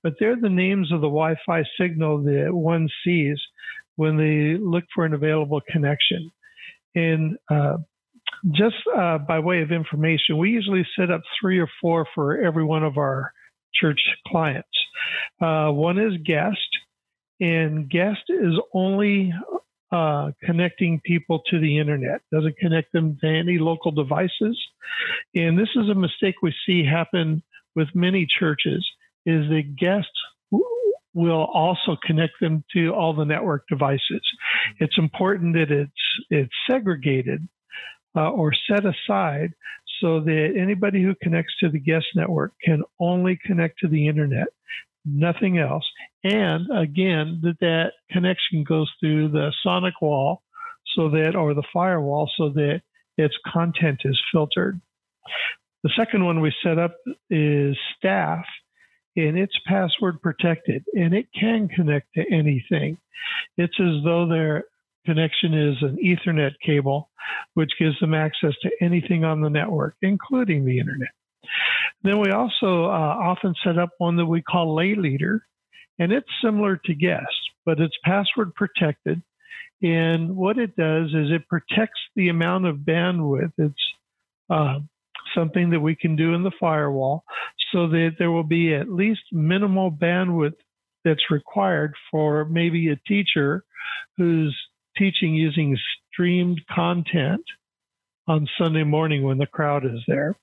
but 0.02 0.14
they're 0.18 0.40
the 0.40 0.48
names 0.48 0.90
of 0.90 1.00
the 1.00 1.06
Wi-Fi 1.06 1.62
signal 1.78 2.22
that 2.24 2.48
one 2.52 2.88
sees 3.04 3.40
when 3.96 4.16
they 4.16 4.58
look 4.58 4.84
for 4.94 5.04
an 5.04 5.14
available 5.14 5.60
connection. 5.68 6.30
And 6.94 7.36
uh, 7.50 7.78
just 8.50 8.76
uh, 8.96 9.18
by 9.18 9.38
way 9.38 9.62
of 9.62 9.70
information, 9.70 10.38
we 10.38 10.50
usually 10.50 10.86
set 10.98 11.10
up 11.10 11.22
three 11.40 11.58
or 11.58 11.68
four 11.80 12.06
for 12.14 12.38
every 12.38 12.64
one 12.64 12.82
of 12.82 12.98
our 12.98 13.32
church 13.74 14.00
clients. 14.26 14.68
Uh, 15.40 15.70
one 15.70 15.98
is 15.98 16.12
guest, 16.24 16.58
and 17.40 17.88
guest 17.88 18.20
is 18.28 18.54
only 18.74 19.32
uh, 19.92 20.30
connecting 20.42 21.00
people 21.04 21.42
to 21.50 21.60
the 21.60 21.78
internet, 21.78 22.22
doesn't 22.32 22.56
connect 22.56 22.92
them 22.92 23.18
to 23.20 23.26
any 23.26 23.58
local 23.58 23.90
devices. 23.90 24.58
And 25.34 25.58
this 25.58 25.68
is 25.76 25.88
a 25.88 25.94
mistake 25.94 26.36
we 26.42 26.54
see 26.66 26.84
happen 26.84 27.42
with 27.74 27.88
many 27.94 28.26
churches 28.26 28.86
is 29.26 29.48
the 29.48 29.62
guest 29.62 30.08
will 31.14 31.44
also 31.52 31.96
connect 32.04 32.34
them 32.40 32.64
to 32.72 32.90
all 32.90 33.14
the 33.14 33.24
network 33.24 33.64
devices. 33.68 34.22
It's 34.78 34.96
important 34.98 35.54
that 35.54 35.70
it's 35.70 35.92
it's 36.30 36.52
segregated 36.70 37.46
uh, 38.16 38.30
or 38.30 38.52
set 38.68 38.84
aside 38.84 39.52
so 40.00 40.20
that 40.20 40.54
anybody 40.56 41.02
who 41.02 41.14
connects 41.22 41.54
to 41.60 41.68
the 41.68 41.78
guest 41.78 42.06
network 42.14 42.52
can 42.64 42.82
only 42.98 43.38
connect 43.46 43.78
to 43.80 43.88
the 43.88 44.08
internet 44.08 44.48
nothing 45.04 45.58
else. 45.58 45.84
And 46.24 46.66
again, 46.76 47.40
that 47.42 47.58
that 47.60 47.92
connection 48.10 48.64
goes 48.64 48.90
through 49.00 49.28
the 49.28 49.52
SonicWall 49.66 50.38
so 50.96 51.10
that, 51.10 51.34
or 51.34 51.54
the 51.54 51.62
firewall 51.72 52.30
so 52.36 52.50
that 52.50 52.82
its 53.16 53.34
content 53.52 54.02
is 54.04 54.20
filtered. 54.32 54.80
The 55.82 55.90
second 55.96 56.24
one 56.24 56.40
we 56.40 56.54
set 56.62 56.78
up 56.78 56.94
is 57.30 57.76
staff 57.96 58.44
and 59.16 59.38
it's 59.38 59.58
password 59.66 60.20
protected 60.22 60.84
and 60.94 61.14
it 61.14 61.26
can 61.38 61.68
connect 61.68 62.12
to 62.14 62.24
anything. 62.30 62.98
It's 63.56 63.78
as 63.80 64.02
though 64.04 64.26
their 64.26 64.64
connection 65.04 65.54
is 65.54 65.76
an 65.82 65.98
Ethernet 66.02 66.52
cable, 66.64 67.10
which 67.54 67.70
gives 67.78 67.98
them 68.00 68.14
access 68.14 68.54
to 68.62 68.70
anything 68.80 69.24
on 69.24 69.40
the 69.40 69.50
network, 69.50 69.96
including 70.02 70.64
the 70.64 70.78
internet. 70.78 71.10
Then 72.02 72.18
we 72.20 72.30
also 72.30 72.84
uh, 72.84 73.16
often 73.20 73.54
set 73.64 73.78
up 73.78 73.90
one 73.98 74.16
that 74.16 74.26
we 74.26 74.42
call 74.42 74.74
lay 74.74 74.94
leader, 74.94 75.44
and 75.98 76.12
it's 76.12 76.28
similar 76.42 76.76
to 76.84 76.94
guest, 76.94 77.26
but 77.64 77.80
it's 77.80 77.96
password 78.04 78.54
protected. 78.54 79.22
And 79.82 80.36
what 80.36 80.58
it 80.58 80.76
does 80.76 81.08
is 81.08 81.30
it 81.30 81.48
protects 81.48 82.00
the 82.14 82.28
amount 82.28 82.66
of 82.66 82.78
bandwidth. 82.78 83.52
It's 83.58 83.74
uh, 84.48 84.78
something 85.34 85.70
that 85.70 85.80
we 85.80 85.96
can 85.96 86.16
do 86.16 86.34
in 86.34 86.42
the 86.42 86.52
firewall 86.60 87.24
so 87.72 87.88
that 87.88 88.12
there 88.18 88.30
will 88.30 88.44
be 88.44 88.74
at 88.74 88.88
least 88.88 89.22
minimal 89.32 89.90
bandwidth 89.90 90.54
that's 91.04 91.30
required 91.30 91.94
for 92.10 92.44
maybe 92.44 92.90
a 92.90 93.08
teacher 93.08 93.64
who's 94.16 94.56
teaching 94.96 95.34
using 95.34 95.76
streamed 96.12 96.60
content 96.72 97.42
on 98.28 98.46
Sunday 98.56 98.84
morning 98.84 99.24
when 99.24 99.38
the 99.38 99.46
crowd 99.46 99.84
is 99.84 100.00
there. 100.06 100.36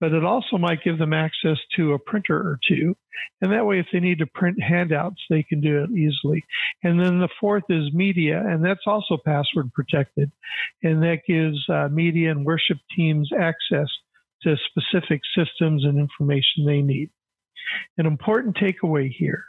But 0.00 0.12
it 0.12 0.24
also 0.24 0.58
might 0.58 0.84
give 0.84 0.98
them 0.98 1.12
access 1.12 1.56
to 1.76 1.94
a 1.94 1.98
printer 1.98 2.36
or 2.36 2.58
two. 2.68 2.94
And 3.40 3.52
that 3.52 3.66
way, 3.66 3.80
if 3.80 3.86
they 3.92 4.00
need 4.00 4.18
to 4.18 4.26
print 4.26 4.62
handouts, 4.62 5.20
they 5.28 5.42
can 5.42 5.60
do 5.60 5.82
it 5.82 5.90
easily. 5.90 6.44
And 6.84 7.00
then 7.00 7.18
the 7.18 7.30
fourth 7.40 7.64
is 7.68 7.92
media, 7.92 8.42
and 8.46 8.64
that's 8.64 8.86
also 8.86 9.16
password 9.16 9.72
protected. 9.72 10.30
And 10.82 11.02
that 11.02 11.22
gives 11.26 11.58
uh, 11.68 11.88
media 11.90 12.30
and 12.30 12.44
worship 12.44 12.78
teams 12.94 13.30
access 13.36 13.88
to 14.46 14.56
specific 14.70 15.20
systems 15.36 15.84
and 15.84 15.98
information 15.98 16.64
they 16.64 16.82
need. 16.82 17.10
An 17.98 18.06
important 18.06 18.56
takeaway 18.56 19.10
here 19.10 19.44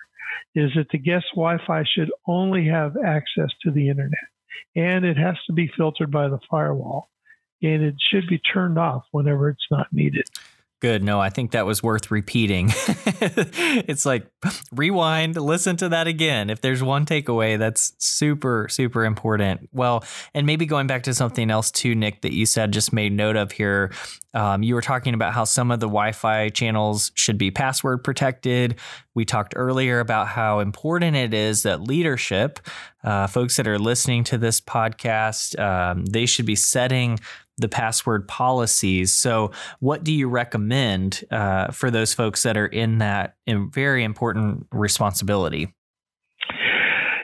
is 0.56 0.72
that 0.76 0.90
the 0.92 0.98
guest 0.98 1.26
Wi 1.36 1.58
Fi 1.66 1.84
should 1.84 2.12
only 2.28 2.68
have 2.68 2.98
access 2.98 3.50
to 3.62 3.72
the 3.72 3.90
internet, 3.90 4.28
and 4.76 5.06
it 5.06 5.18
has 5.18 5.36
to 5.46 5.54
be 5.54 5.72
filtered 5.78 6.12
by 6.12 6.28
the 6.28 6.40
firewall 6.50 7.10
and 7.62 7.84
it 7.84 7.96
should 8.00 8.28
be 8.28 8.38
turned 8.38 8.78
off 8.78 9.04
whenever 9.12 9.50
it's 9.50 9.66
not 9.72 9.88
needed. 9.92 10.26
Good. 10.80 11.04
No, 11.04 11.20
I 11.20 11.32
think 11.32 11.52
that 11.52 11.66
was 11.66 11.82
worth 11.82 12.12
repeating. 12.12 12.68
it's 12.72 14.06
like 14.06 14.28
rewind, 14.72 15.36
listen 15.36 15.76
to 15.78 15.90
that 15.90 16.06
again. 16.06 16.52
If 16.52 16.62
there's 16.62 16.84
one 16.84 17.04
takeaway, 17.04 17.58
that's 17.58 17.94
super, 17.98 18.68
super 18.70 19.04
important. 19.04 19.70
Well, 19.72 20.04
and 20.36 20.46
maybe 20.46 20.68
going 20.68 20.86
back 20.86 21.02
to 21.04 21.16
something 21.16 21.50
else 21.50 21.72
too, 21.72 21.96
Nick, 21.96 22.22
that 22.22 22.32
you 22.32 22.46
said 22.46 22.74
just 22.74 22.94
made 22.94 23.12
note 23.12 23.36
of 23.36 23.54
here. 23.54 23.92
Um, 24.36 24.62
you 24.62 24.76
were 24.76 24.84
talking 24.84 25.16
about 25.16 25.34
how 25.34 25.46
some 25.46 25.72
of 25.72 25.80
the 25.80 25.88
Wi 25.88 26.12
Fi 26.12 26.50
channels 26.50 27.12
should 27.16 27.40
be 27.40 27.50
password 27.50 28.04
protected. 28.04 28.76
We 29.16 29.26
talked 29.26 29.54
earlier 29.56 30.00
about 30.00 30.28
how 30.28 30.60
important 30.60 31.16
it 31.16 31.34
is 31.34 31.64
that 31.64 31.82
leadership, 31.82 32.60
uh, 33.04 33.26
folks 33.26 33.58
that 33.58 33.68
are 33.68 33.80
listening 33.80 34.24
to 34.26 34.38
this 34.38 34.62
podcast, 34.62 35.58
um, 35.60 36.06
they 36.06 36.28
should 36.28 36.46
be 36.46 36.56
setting 36.56 37.18
the 37.58 37.70
password 37.70 38.28
policies. 38.28 39.14
So, 39.14 39.52
what 39.80 40.04
do 40.04 40.14
you 40.14 40.30
recommend 40.30 41.24
uh, 41.32 41.72
for 41.72 41.92
those 41.92 42.14
folks 42.14 42.44
that 42.44 42.58
are 42.58 42.68
in 42.68 43.00
that 43.00 43.36
very 43.48 44.04
important 44.04 44.68
responsibility? 44.72 45.74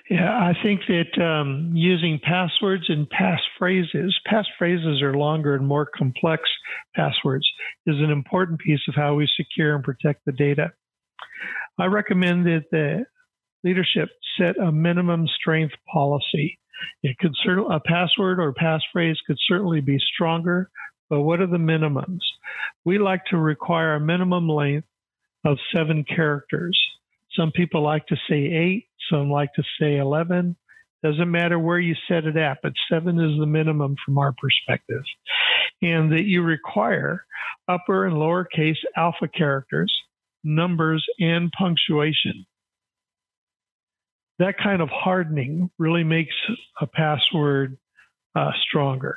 Yeah, 0.10 0.30
I 0.30 0.54
think 0.62 0.82
that 0.88 1.24
um, 1.24 1.72
using 1.74 2.20
passwords 2.22 2.84
and 2.88 3.08
passphrases, 3.10 4.12
passphrases 4.32 5.02
are 5.02 5.18
longer 5.18 5.56
and 5.56 5.66
more 5.66 5.88
complex 5.98 6.44
passwords, 6.96 7.48
is 7.88 7.96
an 7.98 8.12
important 8.12 8.60
piece 8.60 8.82
of 8.88 8.96
how 8.96 9.16
we 9.16 9.28
secure 9.36 9.74
and 9.74 9.84
protect 9.84 10.26
the 10.26 10.32
data. 10.32 10.72
I 11.80 11.86
recommend 11.86 12.46
that 12.46 12.66
the 12.72 13.06
leadership 13.64 14.10
set 14.38 14.60
a 14.60 14.72
minimum 14.72 15.28
strength 15.28 15.74
policy 15.92 16.60
it 17.02 17.18
could 17.20 17.34
a 17.70 17.80
password 17.80 18.40
or 18.40 18.54
passphrase 18.54 19.18
could 19.26 19.38
certainly 19.48 19.82
be 19.82 20.00
stronger, 20.00 20.70
but 21.10 21.22
what 21.22 21.42
are 21.42 21.48
the 21.48 21.58
minimums? 21.58 22.22
We 22.86 22.98
like 22.98 23.26
to 23.26 23.38
require 23.38 23.96
a 23.96 24.00
minimum 24.00 24.50
length 24.50 24.88
of 25.46 25.58
seven 25.74 26.04
characters. 26.04 26.80
Some 27.36 27.52
people 27.52 27.82
like 27.82 28.08
to 28.08 28.16
say 28.30 28.36
eight, 28.36 28.88
some 29.10 29.30
like 29.30 29.54
to 29.56 29.64
say 29.80 29.98
11. 29.98 30.56
Doesn't 31.04 31.30
matter 31.30 31.60
where 31.60 31.80
you 31.80 31.96
set 32.08 32.26
it 32.26 32.38
at, 32.38 32.60
but 32.64 32.74
seven 32.90 33.20
is 33.20 33.38
the 33.38 33.46
minimum 33.46 33.96
from 34.06 34.18
our 34.18 34.34
perspective. 34.34 35.04
And 35.82 36.12
that 36.14 36.24
you 36.24 36.44
require 36.44 37.26
upper 37.68 38.06
and 38.06 38.16
lowercase 38.16 38.78
alpha 38.96 39.28
characters, 39.28 39.94
numbers, 40.44 41.06
and 41.20 41.52
punctuation 41.52 42.46
that 44.40 44.58
kind 44.58 44.82
of 44.82 44.90
hardening 44.90 45.70
really 45.78 46.04
makes 46.04 46.34
a 46.82 46.88
password 46.88 47.78
uh, 48.36 48.52
stronger. 48.68 49.16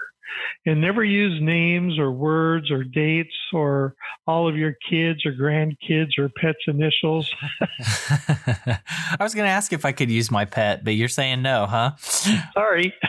And 0.66 0.80
never 0.80 1.04
use 1.04 1.40
names 1.40 1.98
or 1.98 2.10
words 2.10 2.70
or 2.70 2.82
dates 2.84 3.34
or 3.52 3.94
all 4.26 4.48
of 4.48 4.56
your 4.56 4.74
kids 4.90 5.24
or 5.24 5.32
grandkids 5.32 6.18
or 6.18 6.28
pets' 6.28 6.58
initials. 6.66 7.32
I 7.80 9.16
was 9.20 9.34
going 9.34 9.46
to 9.46 9.50
ask 9.50 9.72
if 9.72 9.84
I 9.84 9.92
could 9.92 10.10
use 10.10 10.30
my 10.30 10.44
pet, 10.44 10.84
but 10.84 10.94
you're 10.94 11.08
saying 11.08 11.42
no, 11.42 11.66
huh? 11.66 11.96
Sorry. 11.96 12.92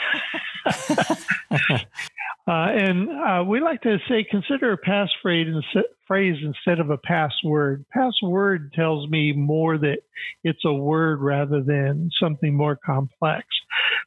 Uh, 2.47 2.69
and 2.71 3.09
uh, 3.09 3.43
we 3.43 3.59
like 3.59 3.81
to 3.81 3.97
say 4.07 4.23
consider 4.23 4.71
a 4.71 4.77
passphrase 4.77 5.51
phrase 6.07 6.37
instead 6.41 6.79
of 6.79 6.89
a 6.89 6.97
password. 6.97 7.85
Password 7.91 8.71
tells 8.73 9.09
me 9.09 9.33
more 9.33 9.77
that 9.77 9.97
it's 10.45 10.63
a 10.65 10.73
word 10.73 11.21
rather 11.21 11.61
than 11.61 12.09
something 12.21 12.55
more 12.55 12.77
complex. 12.77 13.45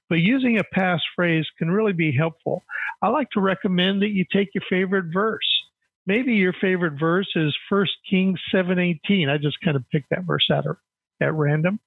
but 0.09 0.17
using 0.17 0.59
a 0.59 0.79
passphrase 0.79 1.45
can 1.59 1.71
really 1.71 1.93
be 1.93 2.17
helpful. 2.17 2.63
I 3.03 3.09
like 3.09 3.31
to 3.33 3.41
recommend 3.41 4.03
that 4.03 4.09
you 4.09 4.25
take 4.33 4.49
your 4.55 4.65
favorite 4.71 5.13
verse. 5.13 5.47
Maybe 6.07 6.33
your 6.33 6.55
favorite 6.61 6.99
verse 6.99 7.31
is 7.37 7.55
1 7.69 7.87
Kings 8.09 8.41
7:18. 8.51 9.29
I 9.29 9.37
just 9.37 9.61
kind 9.63 9.77
of 9.77 9.89
picked 9.91 10.11
that 10.11 10.25
verse 10.25 10.49
out 10.51 10.67
of, 10.67 10.77
at 11.21 11.35
random. 11.35 11.79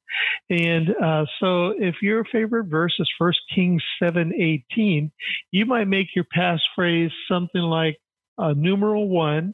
And 0.50 0.90
uh, 0.90 1.25
so 1.40 1.74
if 1.78 1.96
your 2.02 2.24
favorite 2.25 2.66
verse 2.66 2.94
is 3.00 3.10
1 3.18 3.34
Kings 3.54 3.84
7:18, 4.02 5.12
you 5.52 5.66
might 5.66 5.88
make 5.88 6.08
your 6.16 6.25
passphrase 6.36 7.12
something 7.28 7.62
like 7.62 7.98
uh, 8.38 8.54
numeral 8.56 9.10
1, 9.10 9.54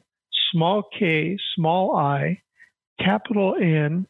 small 0.52 0.84
k, 0.98 1.38
small 1.54 1.96
i, 1.96 2.40
capital 2.98 3.54
N, 3.60 4.06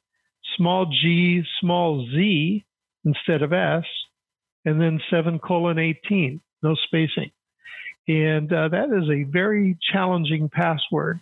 small 0.57 0.87
g, 0.87 1.43
small 1.61 2.07
z 2.12 2.65
instead 3.05 3.43
of 3.43 3.53
s, 3.53 3.85
and 4.65 4.81
then 4.81 5.00
7 5.11 5.39
colon 5.39 5.79
18, 5.79 6.41
no 6.62 6.75
spacing. 6.87 7.31
And 8.09 8.53
uh, 8.53 8.69
that 8.69 8.89
is 8.91 9.09
a 9.09 9.31
very 9.31 9.79
challenging 9.93 10.49
password 10.49 11.21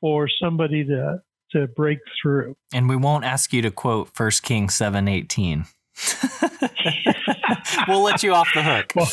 for 0.00 0.28
somebody 0.28 0.84
to, 0.84 1.22
to 1.60 1.66
break 1.66 1.98
through. 2.20 2.56
And 2.72 2.88
we 2.88 2.96
won't 2.96 3.24
ask 3.24 3.52
you 3.52 3.62
to 3.62 3.70
quote 3.70 4.10
1 4.16 4.30
Kings 4.42 4.74
7 4.74 5.08
18. 5.08 5.66
we'll 7.88 8.02
let 8.02 8.22
you 8.22 8.34
off 8.34 8.48
the 8.54 8.62
hook. 8.62 8.92
Well, 8.94 9.10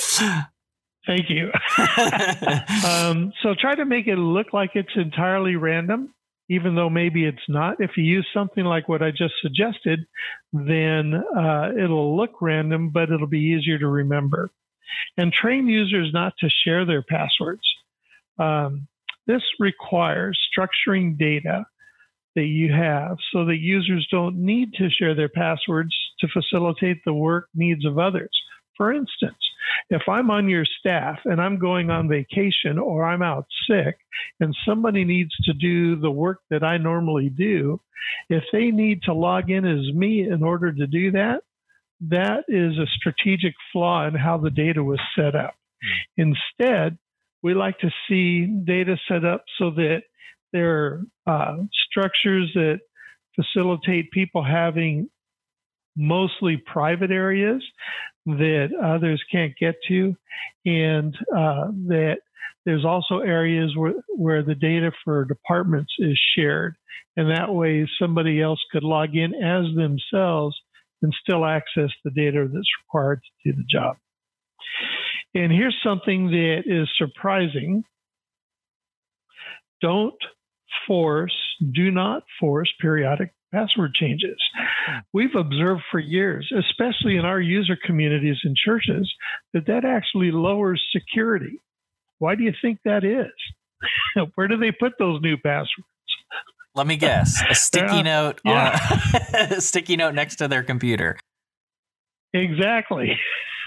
thank 1.08 1.30
you. 1.30 1.52
um, 2.88 3.32
so 3.42 3.56
try 3.60 3.76
to 3.76 3.86
make 3.86 4.08
it 4.08 4.18
look 4.18 4.54
like 4.54 4.72
it's 4.76 4.96
entirely 4.96 5.56
random 5.56 6.14
even 6.50 6.76
though 6.76 6.90
maybe 6.90 7.26
it's 7.26 7.38
not. 7.48 7.78
If 7.80 7.92
you 7.98 8.04
use 8.04 8.28
something 8.34 8.64
like 8.66 8.90
what 8.90 9.02
I 9.02 9.12
just 9.12 9.34
suggested, 9.42 10.06
then 10.52 11.14
uh, 11.36 11.70
it'll 11.82 12.18
look 12.18 12.42
random, 12.42 12.90
but 12.90 13.12
it'll 13.12 13.28
be 13.28 13.40
easier 13.40 13.80
to 13.80 13.88
remember. 13.88 14.52
And 15.18 15.32
train 15.32 15.68
users 15.68 16.12
not 16.14 16.34
to 16.40 16.50
share 16.64 16.86
their 16.86 17.02
passwords. 17.02 17.64
Um, 18.38 18.88
this 19.26 19.42
requires 19.60 20.38
structuring 20.52 21.18
data 21.18 21.66
that 22.36 22.46
you 22.46 22.72
have 22.74 23.18
so 23.32 23.46
that 23.46 23.58
users 23.58 24.08
don't 24.12 24.38
need 24.38 24.74
to 24.74 24.90
share 24.90 25.16
their 25.16 25.30
passwords 25.30 25.96
to 26.20 26.28
facilitate 26.28 26.98
the 27.06 27.14
work 27.14 27.48
needs 27.54 27.86
of 27.86 28.00
others. 28.00 28.32
For 28.78 28.92
instance, 28.92 29.38
if 29.90 30.02
I'm 30.08 30.32
on 30.32 30.50
your 30.50 30.66
staff 30.80 31.20
and 31.26 31.40
I'm 31.40 31.60
going 31.60 31.90
on 31.90 32.10
vacation 32.10 32.80
or 32.80 33.06
I'm 33.06 33.22
out 33.22 33.46
sick 33.70 33.98
and 34.40 34.56
somebody 34.68 35.04
needs 35.04 35.36
to 35.44 35.54
do 35.54 35.96
the 35.96 36.12
work 36.12 36.40
that 36.50 36.64
I 36.64 36.78
normally 36.78 37.30
do, 37.30 37.80
if 38.30 38.44
they 38.52 38.72
need 38.72 39.04
to 39.04 39.14
log 39.14 39.50
in 39.50 39.66
as 39.66 39.94
me 39.94 40.28
in 40.28 40.44
order 40.44 40.72
to 40.74 40.88
do 40.88 41.12
that, 41.12 41.42
that 42.10 42.44
is 42.48 42.78
a 42.78 42.88
strategic 42.98 43.54
flaw 43.72 44.08
in 44.08 44.16
how 44.16 44.38
the 44.38 44.50
data 44.50 44.84
was 44.84 45.00
set 45.16 45.36
up. 45.36 45.56
Hmm. 46.18 46.32
Instead, 46.62 46.98
we 47.42 47.54
like 47.54 47.78
to 47.80 47.92
see 48.08 48.46
data 48.46 48.98
set 49.08 49.26
up 49.26 49.44
so 49.58 49.72
that 49.72 50.04
there 50.54 51.02
are 51.28 51.58
uh, 51.58 51.58
structures 51.90 52.52
that 52.54 52.80
facilitate 53.36 54.12
people 54.12 54.44
having 54.44 55.10
mostly 55.98 56.58
private 56.58 57.12
areas 57.12 57.64
that 58.26 58.70
others 58.82 59.22
can't 59.32 59.54
get 59.60 59.76
to, 59.88 60.16
and 60.66 61.14
uh, 61.36 61.68
that 61.88 62.18
there's 62.66 62.86
also 62.86 63.20
areas 63.20 63.76
where, 63.76 63.96
where 64.16 64.44
the 64.44 64.56
data 64.56 64.92
for 65.04 65.26
departments 65.26 65.92
is 66.00 66.20
shared. 66.38 66.76
And 67.18 67.30
that 67.30 67.54
way, 67.54 67.88
somebody 68.02 68.42
else 68.42 68.60
could 68.72 68.84
log 68.84 69.16
in 69.16 69.36
as 69.36 69.66
themselves 69.76 70.58
and 71.02 71.14
still 71.22 71.46
access 71.46 71.90
the 72.04 72.12
data 72.12 72.48
that's 72.52 72.68
required 72.86 73.22
to 73.44 73.52
do 73.52 73.58
the 73.58 73.66
job. 73.70 73.98
And 75.36 75.52
here's 75.52 75.76
something 75.84 76.28
that 76.28 76.64
is 76.66 76.88
surprising 76.98 77.84
don't 79.82 80.16
force, 80.88 81.36
do 81.74 81.92
not 81.92 82.24
force 82.40 82.72
periodic 82.80 83.34
password 83.54 83.94
changes. 83.94 84.38
We've 85.14 85.36
observed 85.36 85.84
for 85.92 86.00
years, 86.00 86.52
especially 86.58 87.18
in 87.18 87.26
our 87.26 87.40
user 87.40 87.78
communities 87.86 88.38
and 88.44 88.56
churches, 88.56 89.12
that 89.54 89.68
that 89.68 89.86
actually 89.86 90.32
lowers 90.32 90.84
security. 90.92 91.60
Why 92.20 92.36
do 92.36 92.44
you 92.44 92.54
think 92.62 92.80
that 92.86 93.04
is? 93.04 94.28
Where 94.36 94.48
do 94.48 94.58
they 94.58 94.72
put 94.72 94.94
those 94.98 95.22
new 95.22 95.38
passwords? 95.38 95.88
Let 96.76 96.88
me 96.88 96.96
guess. 96.96 97.42
A 97.50 97.56
sticky 97.56 98.04
note 98.04 98.42
yeah. 98.44 98.80
on 99.34 99.54
a 99.54 99.62
sticky 99.62 99.96
note 99.98 100.16
next 100.16 100.38
to 100.38 100.48
their 100.48 100.64
computer. 100.64 101.18
Exactly. 102.34 103.18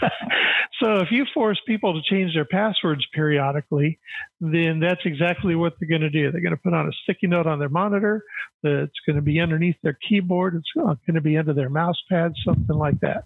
so 0.80 0.96
if 0.96 1.08
you 1.10 1.24
force 1.32 1.60
people 1.66 1.94
to 1.94 2.02
change 2.08 2.34
their 2.34 2.44
passwords 2.44 3.06
periodically, 3.12 3.98
then 4.40 4.80
that's 4.80 5.00
exactly 5.04 5.54
what 5.54 5.74
they're 5.78 5.88
going 5.88 6.00
to 6.02 6.10
do. 6.10 6.30
They're 6.30 6.40
going 6.40 6.56
to 6.56 6.62
put 6.62 6.74
on 6.74 6.86
a 6.86 6.92
sticky 7.02 7.28
note 7.28 7.46
on 7.46 7.58
their 7.58 7.68
monitor. 7.68 8.22
It's 8.62 9.00
going 9.06 9.16
to 9.16 9.22
be 9.22 9.40
underneath 9.40 9.76
their 9.82 9.98
keyboard. 10.08 10.54
It's 10.54 10.72
going 10.74 10.98
to 11.14 11.20
be 11.20 11.38
under 11.38 11.54
their 11.54 11.70
mouse 11.70 12.00
pad, 12.08 12.32
something 12.44 12.76
like 12.76 13.00
that. 13.00 13.24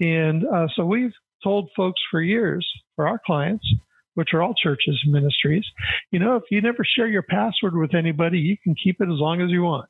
And 0.00 0.44
uh, 0.46 0.68
so 0.74 0.84
we've 0.84 1.12
told 1.42 1.70
folks 1.76 2.00
for 2.10 2.20
years, 2.20 2.66
for 2.96 3.06
our 3.06 3.20
clients, 3.24 3.66
which 4.14 4.32
are 4.32 4.42
all 4.42 4.54
churches 4.54 5.00
and 5.04 5.12
ministries, 5.12 5.64
you 6.10 6.18
know, 6.18 6.36
if 6.36 6.44
you 6.50 6.60
never 6.60 6.84
share 6.84 7.08
your 7.08 7.22
password 7.22 7.76
with 7.76 7.94
anybody, 7.94 8.38
you 8.38 8.56
can 8.62 8.74
keep 8.74 9.00
it 9.00 9.08
as 9.08 9.18
long 9.18 9.40
as 9.40 9.50
you 9.50 9.62
want. 9.62 9.88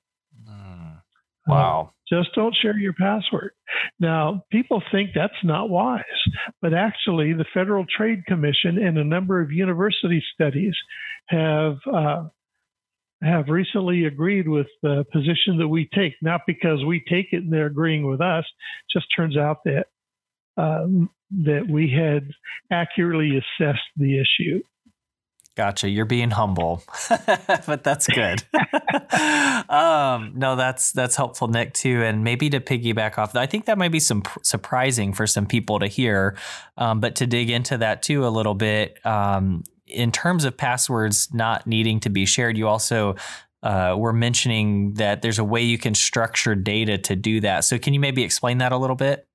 Mm. 1.48 1.52
Wow. 1.52 1.90
Just 2.08 2.34
don't 2.34 2.54
share 2.60 2.76
your 2.76 2.92
password. 2.92 3.52
Now, 3.98 4.44
people 4.50 4.82
think 4.92 5.10
that's 5.14 5.32
not 5.42 5.70
wise, 5.70 6.02
but 6.60 6.74
actually, 6.74 7.32
the 7.32 7.46
Federal 7.54 7.86
Trade 7.86 8.26
Commission 8.26 8.78
and 8.78 8.98
a 8.98 9.04
number 9.04 9.40
of 9.40 9.50
university 9.50 10.22
studies 10.34 10.74
have 11.28 11.76
uh, 11.92 12.24
have 13.22 13.48
recently 13.48 14.04
agreed 14.04 14.48
with 14.48 14.66
the 14.82 15.04
position 15.12 15.56
that 15.58 15.68
we 15.68 15.88
take. 15.94 16.12
Not 16.20 16.42
because 16.46 16.84
we 16.84 17.02
take 17.08 17.28
it 17.32 17.42
and 17.44 17.52
they're 17.52 17.66
agreeing 17.66 18.06
with 18.06 18.20
us. 18.20 18.44
Just 18.92 19.06
turns 19.16 19.36
out 19.38 19.64
that 19.64 19.86
um, 20.56 21.10
that 21.30 21.66
we 21.68 21.90
had 21.90 22.30
accurately 22.70 23.32
assessed 23.38 23.80
the 23.96 24.20
issue. 24.20 24.62
Gotcha. 25.56 25.88
You're 25.88 26.04
being 26.04 26.30
humble, 26.30 26.82
but 27.66 27.84
that's 27.84 28.08
good. 28.08 28.42
um, 29.70 30.32
no, 30.34 30.56
that's 30.56 30.90
that's 30.90 31.14
helpful, 31.14 31.46
Nick, 31.46 31.74
too. 31.74 32.02
And 32.02 32.24
maybe 32.24 32.50
to 32.50 32.58
piggyback 32.58 33.18
off, 33.18 33.36
I 33.36 33.46
think 33.46 33.66
that 33.66 33.78
might 33.78 33.92
be 33.92 34.00
some 34.00 34.22
pr- 34.22 34.40
surprising 34.42 35.12
for 35.12 35.28
some 35.28 35.46
people 35.46 35.78
to 35.78 35.86
hear. 35.86 36.36
Um, 36.76 36.98
but 36.98 37.14
to 37.16 37.26
dig 37.28 37.50
into 37.50 37.78
that 37.78 38.02
too 38.02 38.26
a 38.26 38.30
little 38.30 38.54
bit, 38.54 38.98
um, 39.06 39.62
in 39.86 40.10
terms 40.10 40.44
of 40.44 40.56
passwords 40.56 41.32
not 41.32 41.68
needing 41.68 42.00
to 42.00 42.10
be 42.10 42.26
shared, 42.26 42.56
you 42.58 42.66
also 42.66 43.14
uh, 43.62 43.94
were 43.96 44.12
mentioning 44.12 44.94
that 44.94 45.22
there's 45.22 45.38
a 45.38 45.44
way 45.44 45.62
you 45.62 45.78
can 45.78 45.94
structure 45.94 46.56
data 46.56 46.98
to 46.98 47.14
do 47.14 47.40
that. 47.40 47.64
So 47.64 47.78
can 47.78 47.94
you 47.94 48.00
maybe 48.00 48.24
explain 48.24 48.58
that 48.58 48.72
a 48.72 48.76
little 48.76 48.96
bit? 48.96 49.28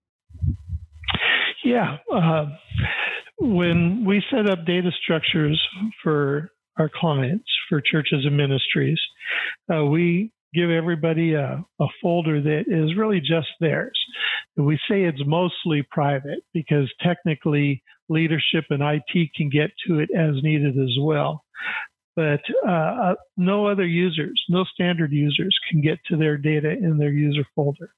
Yeah. 1.63 1.97
Uh, 2.13 2.47
when 3.39 4.05
we 4.05 4.23
set 4.31 4.49
up 4.49 4.65
data 4.65 4.91
structures 5.03 5.61
for 6.03 6.51
our 6.77 6.89
clients, 6.93 7.49
for 7.67 7.81
churches 7.81 8.25
and 8.25 8.37
ministries, 8.37 8.99
uh, 9.73 9.83
we 9.85 10.31
give 10.53 10.69
everybody 10.69 11.33
a, 11.33 11.63
a, 11.79 11.85
folder 12.01 12.41
that 12.41 12.63
is 12.67 12.97
really 12.97 13.19
just 13.19 13.47
theirs. 13.59 13.97
We 14.57 14.77
say 14.89 15.03
it's 15.03 15.21
mostly 15.25 15.83
private 15.91 16.39
because 16.53 16.91
technically 17.01 17.83
leadership 18.09 18.65
and 18.69 18.81
IT 18.81 19.29
can 19.35 19.49
get 19.49 19.71
to 19.87 19.99
it 19.99 20.09
as 20.15 20.41
needed 20.41 20.77
as 20.77 20.95
well. 20.99 21.43
But 22.15 22.41
uh, 22.67 22.71
uh, 22.71 23.15
no 23.37 23.67
other 23.67 23.85
users, 23.85 24.43
no 24.49 24.65
standard 24.65 25.13
users 25.13 25.57
can 25.71 25.81
get 25.81 25.99
to 26.07 26.17
their 26.17 26.37
data 26.37 26.71
in 26.71 26.97
their 26.97 27.11
user 27.11 27.45
folder. 27.55 27.91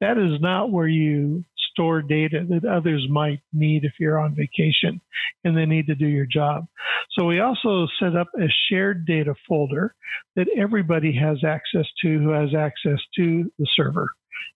That 0.00 0.16
is 0.16 0.40
not 0.40 0.70
where 0.70 0.88
you 0.88 1.44
store 1.76 2.00
data 2.00 2.46
that 2.48 2.64
others 2.64 3.06
might 3.10 3.40
need 3.52 3.84
if 3.84 3.92
you're 4.00 4.18
on 4.18 4.34
vacation 4.34 4.98
and 5.44 5.54
they 5.56 5.66
need 5.66 5.86
to 5.86 5.94
do 5.94 6.06
your 6.06 6.26
job. 6.26 6.66
So 7.12 7.26
we 7.26 7.40
also 7.40 7.86
set 8.00 8.16
up 8.16 8.28
a 8.38 8.46
shared 8.68 9.06
data 9.06 9.34
folder 9.46 9.94
that 10.36 10.48
everybody 10.56 11.14
has 11.16 11.44
access 11.44 11.86
to 12.02 12.18
who 12.18 12.30
has 12.30 12.54
access 12.54 12.98
to 13.16 13.50
the 13.58 13.66
server 13.76 14.08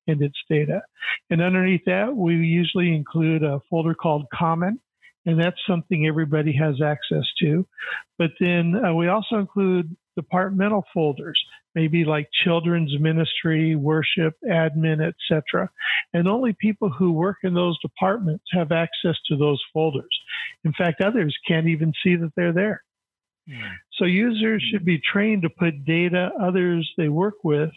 and 0.06 0.22
its 0.22 0.38
data. 0.48 0.80
And 1.28 1.42
underneath 1.42 1.84
that, 1.84 2.16
we 2.16 2.36
usually 2.36 2.94
include 2.94 3.42
a 3.42 3.60
folder 3.68 3.94
called 3.94 4.24
common 4.32 4.80
and 5.26 5.38
that's 5.38 5.60
something 5.68 6.06
everybody 6.06 6.52
has 6.52 6.80
access 6.80 7.24
to. 7.40 7.66
But 8.18 8.30
then 8.40 8.74
uh, 8.74 8.94
we 8.94 9.08
also 9.08 9.36
include 9.36 9.94
departmental 10.16 10.84
folders, 10.92 11.40
maybe 11.74 12.04
like 12.04 12.28
children's 12.44 12.98
ministry, 12.98 13.76
worship, 13.76 14.34
admin, 14.48 15.00
etc. 15.00 15.70
And 16.12 16.28
only 16.28 16.54
people 16.60 16.90
who 16.90 17.12
work 17.12 17.38
in 17.42 17.54
those 17.54 17.78
departments 17.80 18.44
have 18.52 18.72
access 18.72 19.16
to 19.28 19.36
those 19.36 19.62
folders. 19.72 20.10
In 20.64 20.72
fact, 20.72 21.00
others 21.00 21.36
can't 21.46 21.68
even 21.68 21.92
see 22.02 22.16
that 22.16 22.32
they're 22.36 22.52
there. 22.52 22.82
Mm. 23.48 23.72
So 23.94 24.04
users 24.04 24.62
should 24.70 24.84
be 24.84 25.00
trained 25.00 25.42
to 25.42 25.50
put 25.50 25.84
data 25.84 26.30
others 26.40 26.90
they 26.96 27.08
work 27.08 27.34
with 27.44 27.70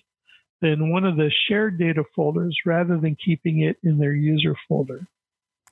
in 0.61 0.91
one 0.91 1.05
of 1.05 1.17
the 1.17 1.31
shared 1.47 1.77
data 1.77 2.03
folders 2.15 2.57
rather 2.65 2.97
than 2.97 3.17
keeping 3.23 3.61
it 3.61 3.77
in 3.83 3.97
their 3.97 4.13
user 4.13 4.55
folder. 4.67 5.05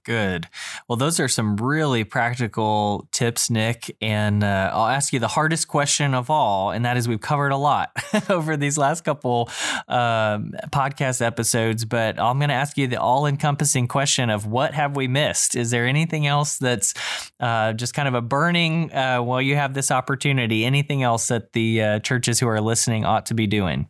Good. 0.04 0.48
Well, 0.88 0.96
those 0.96 1.20
are 1.20 1.28
some 1.28 1.58
really 1.58 2.04
practical 2.04 3.08
tips, 3.12 3.52
Nick. 3.52 3.96
And 4.02 4.44
uh, 4.44 4.72
I'll 4.74 4.88
ask 4.88 5.14
you 5.14 5.20
the 5.20 5.28
hardest 5.28 5.68
question 5.68 6.16
of 6.16 6.32
all, 6.32 6.72
and 6.72 6.84
that 6.86 6.98
is 6.98 7.08
we've 7.08 7.22
covered 7.22 7.52
a 7.52 7.58
lot 7.58 7.92
over 8.30 8.58
these 8.58 8.80
last 8.80 9.04
couple 9.04 9.50
um, 9.88 10.54
podcast 10.72 11.22
episodes, 11.22 11.86
but 11.86 12.20
I'm 12.20 12.40
going 12.40 12.50
to 12.50 12.56
ask 12.56 12.78
you 12.78 12.88
the 12.88 13.00
all 13.00 13.28
encompassing 13.28 13.88
question 13.88 14.32
of 14.32 14.48
what 14.48 14.74
have 14.74 14.96
we 14.96 15.08
missed? 15.08 15.56
Is 15.56 15.70
there 15.70 15.86
anything 15.86 16.26
else 16.26 16.58
that's 16.58 16.96
uh, 17.40 17.74
just 17.74 17.94
kind 17.94 18.08
of 18.08 18.16
a 18.16 18.22
burning 18.22 18.92
uh, 18.94 19.20
while 19.20 19.42
you 19.42 19.56
have 19.56 19.76
this 19.76 19.92
opportunity? 19.92 20.66
Anything 20.66 21.04
else 21.04 21.28
that 21.28 21.54
the 21.54 21.82
uh, 21.82 22.00
churches 22.00 22.40
who 22.40 22.48
are 22.48 22.60
listening 22.60 23.06
ought 23.06 23.28
to 23.28 23.36
be 23.36 23.46
doing? 23.46 23.88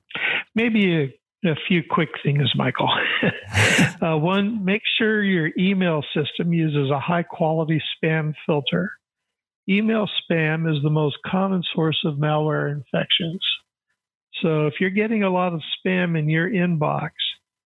Maybe 0.55 1.03
a 1.03 1.20
a 1.43 1.55
few 1.67 1.81
quick 1.89 2.09
things, 2.23 2.49
Michael. 2.55 2.89
uh, 4.01 4.17
one, 4.17 4.63
make 4.63 4.83
sure 4.97 5.23
your 5.23 5.49
email 5.57 6.03
system 6.15 6.53
uses 6.53 6.91
a 6.91 6.99
high 6.99 7.23
quality 7.23 7.81
spam 7.95 8.33
filter. 8.45 8.91
Email 9.67 10.07
spam 10.07 10.69
is 10.71 10.81
the 10.83 10.89
most 10.89 11.17
common 11.25 11.63
source 11.73 11.99
of 12.05 12.15
malware 12.15 12.71
infections. 12.71 13.43
So 14.41 14.67
if 14.67 14.75
you're 14.79 14.89
getting 14.89 15.23
a 15.23 15.29
lot 15.29 15.53
of 15.53 15.61
spam 15.85 16.17
in 16.17 16.29
your 16.29 16.49
inbox, 16.49 17.09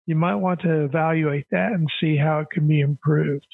you 0.05 0.15
might 0.15 0.35
want 0.35 0.61
to 0.61 0.83
evaluate 0.83 1.47
that 1.51 1.71
and 1.71 1.87
see 1.99 2.17
how 2.17 2.39
it 2.39 2.47
can 2.51 2.67
be 2.67 2.81
improved. 2.81 3.47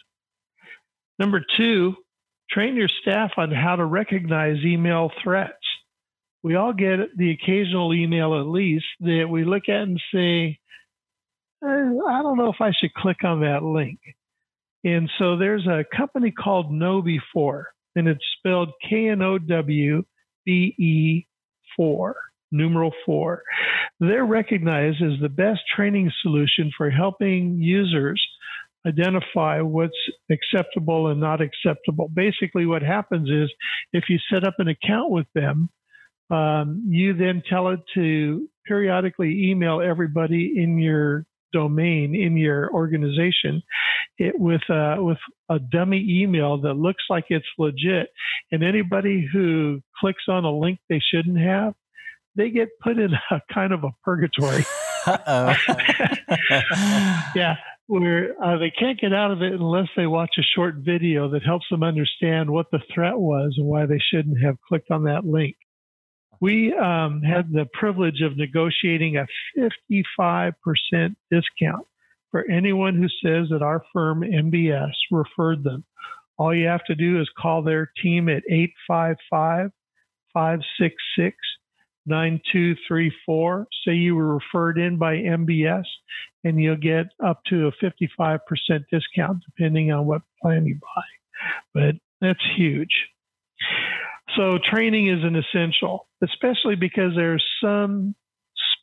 Number 1.18 1.44
two, 1.58 1.96
train 2.50 2.76
your 2.76 2.90
staff 3.02 3.32
on 3.38 3.52
how 3.52 3.76
to 3.76 3.86
recognize 3.86 4.64
email 4.64 5.12
threats 5.22 5.59
we 6.44 6.56
all 6.56 6.74
get 6.74 7.00
the 7.18 7.32
occasional 7.32 7.94
email 7.94 8.40
at 8.40 8.48
least 8.48 8.86
that 9.02 9.28
we 9.30 9.44
look 9.44 9.64
at 9.68 9.82
and 9.82 10.02
say, 10.14 10.60
eh, 11.64 11.68
I 11.68 12.22
don't 12.22 12.38
know 12.38 12.50
if 12.50 12.62
I 12.62 12.72
should 12.72 12.94
click 12.94 13.24
on 13.24 13.42
that 13.42 13.64
link. 13.64 14.00
And 14.84 15.10
so 15.20 15.38
there's 15.38 15.68
a 15.68 15.84
company 15.96 16.32
called 16.32 16.72
KnowBe4, 16.72 17.64
and 17.96 18.08
it's 18.08 18.24
spelled 18.38 18.70
K 18.90 19.10
N 19.10 19.22
O 19.22 19.38
W 19.38 20.04
B 20.46 20.74
E 20.78 21.28
4, 21.76 22.16
numeral 22.52 22.94
4. 23.06 23.44
They're 24.00 24.26
recognized 24.26 25.02
as 25.04 25.20
the 25.22 25.30
best 25.30 25.60
training 25.76 26.12
solution 26.22 26.72
for 26.78 26.90
helping 26.90 27.58
users 27.62 28.26
identify 28.88 29.60
what's 29.60 29.98
acceptable 30.32 31.08
and 31.08 31.20
not 31.20 31.42
acceptable. 31.42 32.10
Basically, 32.14 32.66
what 32.66 32.82
happens 32.82 33.30
is 33.30 33.52
if 33.92 34.06
you 34.08 34.18
set 34.32 34.46
up 34.46 34.56
an 34.60 34.70
account 34.70 35.12
with 35.12 35.28
them, 35.36 35.70
um, 36.30 36.84
you 36.88 37.16
then 37.16 37.42
tell 37.50 37.70
it 37.70 37.80
to 37.96 38.48
periodically 38.66 39.50
email 39.50 39.82
everybody 39.82 40.54
in 40.56 40.78
your 40.78 41.26
domain 41.52 42.14
in 42.14 42.38
your 42.38 42.72
organization 42.72 43.64
it, 44.20 44.40
with 44.40 44.62
a, 44.70 44.98
with 45.00 45.18
a 45.50 45.58
dummy 45.58 46.06
email 46.08 46.62
that 46.62 46.76
looks 46.76 47.04
like 47.10 47.26
it's 47.30 47.48
legit. 47.58 48.10
And 48.52 48.64
anybody 48.64 49.28
who 49.34 49.82
clicks 50.00 50.26
on 50.28 50.46
a 50.46 50.52
link 50.52 50.78
they 50.90 51.00
shouldn't 51.00 51.40
have 51.40 51.74
they 52.36 52.52
get 52.52 52.70
put 52.84 53.00
in 53.00 53.14
a 53.32 53.42
kind 53.52 53.74
of 53.74 53.84
a 53.84 53.90
purgatory. 54.04 54.64
Yeah 57.36 57.56
where 57.90 58.36
uh, 58.44 58.56
they 58.60 58.70
can't 58.70 59.00
get 59.00 59.12
out 59.12 59.32
of 59.32 59.42
it 59.42 59.52
unless 59.52 59.88
they 59.98 60.06
watch 60.06 60.36
a 60.38 60.44
short 60.56 60.76
video 60.78 61.28
that 61.28 61.44
helps 61.44 61.66
them 61.72 61.82
understand 61.82 62.48
what 62.48 62.68
the 62.72 62.78
threat 62.94 63.18
was 63.18 63.56
and 63.58 63.66
why 63.66 63.88
they 63.88 63.98
shouldn't 63.98 64.40
have 64.40 64.56
clicked 64.68 64.92
on 64.92 65.06
that 65.06 65.26
link 65.26 65.56
we 66.42 66.74
um, 66.74 67.22
had 67.22 67.52
the 67.52 67.68
privilege 67.74 68.22
of 68.22 68.38
negotiating 68.38 69.18
a 69.18 69.28
55% 69.58 70.54
discount 71.32 71.86
for 72.32 72.50
anyone 72.50 72.96
who 72.96 73.08
says 73.24 73.50
that 73.50 73.62
our 73.62 73.84
firm 73.92 74.22
MBS 74.22 74.94
referred 75.12 75.64
them. 75.64 75.84
All 76.38 76.56
you 76.56 76.68
have 76.68 76.86
to 76.86 76.96
do 76.96 77.20
is 77.20 77.30
call 77.38 77.62
their 77.62 77.92
team 78.02 78.30
at 78.30 78.44
855 78.50 79.72
566 80.34 81.36
9234. 82.06 83.68
Say 83.86 83.94
you 83.94 84.16
were 84.16 84.36
referred 84.36 84.78
in 84.78 84.98
by 84.98 85.16
MBS, 85.16 85.84
and 86.44 86.62
you'll 86.62 86.78
get 86.78 87.08
up 87.24 87.42
to 87.48 87.68
a 87.68 87.72
55% 87.84 88.40
discount 88.92 89.44
depending 89.46 89.92
on 89.92 90.06
what 90.06 90.22
plan 90.42 90.66
you 90.66 90.76
buy. 90.76 91.04
But 91.74 91.96
that's 92.22 92.44
huge. 92.56 92.94
So 94.38 94.60
training 94.72 95.08
is 95.08 95.24
an 95.24 95.36
essential, 95.36 96.08
especially 96.24 96.76
because 96.76 97.14
there's 97.16 97.46
some 97.62 98.16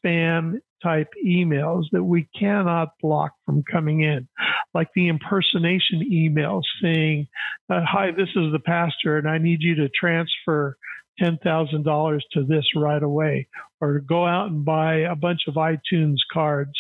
spam 0.05 0.61
type 0.83 1.09
emails 1.25 1.85
that 1.93 2.03
we 2.03 2.29
cannot 2.39 2.91
block 3.01 3.33
from 3.45 3.63
coming 3.71 4.03
in, 4.03 4.29
like 4.75 4.89
the 4.95 5.09
impersonation 5.09 6.03
email 6.11 6.61
saying, 6.83 7.27
uh, 7.71 7.81
Hi, 7.87 8.11
this 8.11 8.29
is 8.37 8.53
the 8.53 8.61
pastor, 8.65 9.19
and 9.19 9.29
I 9.29 9.39
need 9.39 9.63
you 9.63 9.75
to 9.77 9.89
transfer 9.89 10.77
$10,000 11.21 12.21
to 12.33 12.45
this 12.45 12.65
right 12.77 13.03
away, 13.03 13.49
or 13.81 14.01
go 14.01 14.27
out 14.27 14.51
and 14.51 14.65
buy 14.65 14.97
a 14.97 15.17
bunch 15.17 15.43
of 15.49 15.55
iTunes 15.55 16.19
cards, 16.33 16.79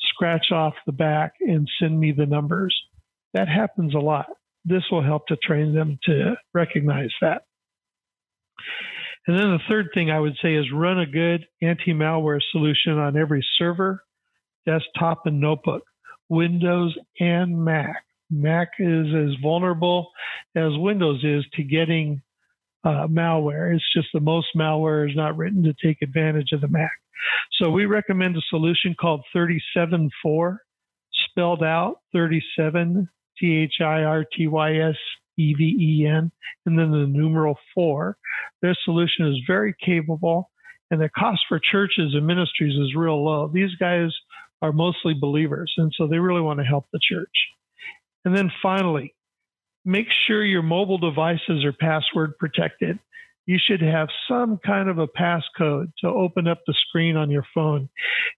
scratch 0.00 0.52
off 0.52 0.74
the 0.86 0.92
back, 0.92 1.34
and 1.40 1.68
send 1.80 1.98
me 1.98 2.12
the 2.12 2.26
numbers. 2.26 2.76
That 3.34 3.48
happens 3.48 3.94
a 3.94 3.98
lot. 3.98 4.26
This 4.64 4.84
will 4.90 5.02
help 5.02 5.26
to 5.26 5.36
train 5.36 5.74
them 5.74 5.98
to 6.04 6.34
recognize 6.54 7.10
that. 7.20 7.42
And 9.28 9.38
then 9.38 9.50
the 9.50 9.60
third 9.68 9.90
thing 9.92 10.10
I 10.10 10.18
would 10.18 10.38
say 10.42 10.54
is 10.54 10.72
run 10.72 10.98
a 10.98 11.06
good 11.06 11.46
anti 11.60 11.92
malware 11.92 12.40
solution 12.50 12.94
on 12.94 13.14
every 13.14 13.46
server, 13.58 14.02
desktop, 14.64 15.26
and 15.26 15.38
notebook, 15.38 15.82
Windows 16.30 16.96
and 17.20 17.62
Mac. 17.62 18.04
Mac 18.30 18.68
is 18.78 19.06
as 19.14 19.38
vulnerable 19.42 20.10
as 20.56 20.70
Windows 20.76 21.22
is 21.24 21.44
to 21.54 21.62
getting 21.62 22.22
uh, 22.84 23.06
malware. 23.06 23.74
It's 23.74 23.84
just 23.94 24.08
the 24.14 24.20
most 24.20 24.48
malware 24.56 25.08
is 25.08 25.14
not 25.14 25.36
written 25.36 25.62
to 25.64 25.74
take 25.74 26.00
advantage 26.00 26.52
of 26.52 26.62
the 26.62 26.68
Mac. 26.68 26.92
So 27.60 27.68
we 27.68 27.84
recommend 27.84 28.34
a 28.34 28.42
solution 28.48 28.94
called 28.98 29.24
374, 29.32 30.62
spelled 31.30 31.62
out 31.62 31.96
37 32.14 33.06
T 33.38 33.56
H 33.56 33.74
I 33.82 34.04
R 34.04 34.24
T 34.24 34.46
Y 34.46 34.76
S 34.76 34.96
EVEN, 35.38 36.30
and 36.66 36.78
then 36.78 36.90
the 36.90 37.06
numeral 37.06 37.56
four. 37.74 38.16
Their 38.62 38.76
solution 38.84 39.26
is 39.28 39.40
very 39.46 39.74
capable, 39.84 40.50
and 40.90 41.00
the 41.00 41.08
cost 41.08 41.42
for 41.48 41.58
churches 41.58 42.14
and 42.14 42.26
ministries 42.26 42.78
is 42.78 42.94
real 42.94 43.24
low. 43.24 43.50
These 43.52 43.74
guys 43.78 44.10
are 44.62 44.72
mostly 44.72 45.14
believers, 45.14 45.72
and 45.76 45.92
so 45.96 46.06
they 46.06 46.18
really 46.18 46.40
want 46.40 46.58
to 46.60 46.64
help 46.64 46.86
the 46.92 47.00
church. 47.00 47.28
And 48.24 48.36
then 48.36 48.50
finally, 48.62 49.14
make 49.84 50.08
sure 50.26 50.44
your 50.44 50.62
mobile 50.62 50.98
devices 50.98 51.64
are 51.64 51.72
password 51.72 52.36
protected. 52.38 52.98
You 53.46 53.58
should 53.58 53.80
have 53.80 54.08
some 54.28 54.58
kind 54.58 54.90
of 54.90 54.98
a 54.98 55.06
passcode 55.06 55.92
to 56.00 56.08
open 56.08 56.46
up 56.46 56.58
the 56.66 56.74
screen 56.86 57.16
on 57.16 57.30
your 57.30 57.46
phone. 57.54 57.88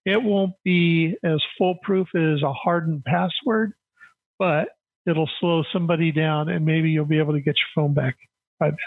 It 0.05 0.23
won't 0.23 0.53
be 0.65 1.17
as 1.25 1.43
foolproof 1.59 2.09
as 2.15 2.43
a 2.43 2.53
hardened 2.53 3.05
password, 3.05 3.73
but 4.39 4.69
it'll 5.07 5.31
slow 5.41 5.63
somebody 5.73 6.13
down 6.13 6.49
and 6.49 6.65
maybe 6.65 6.91
you'll 6.91 7.05
be 7.05 7.19
able 7.19 7.33
to 7.33 7.41
get 7.41 7.57
your 7.57 7.69
phone 7.75 7.95
back 7.95 8.17
by 8.59 8.71
then. 8.71 8.79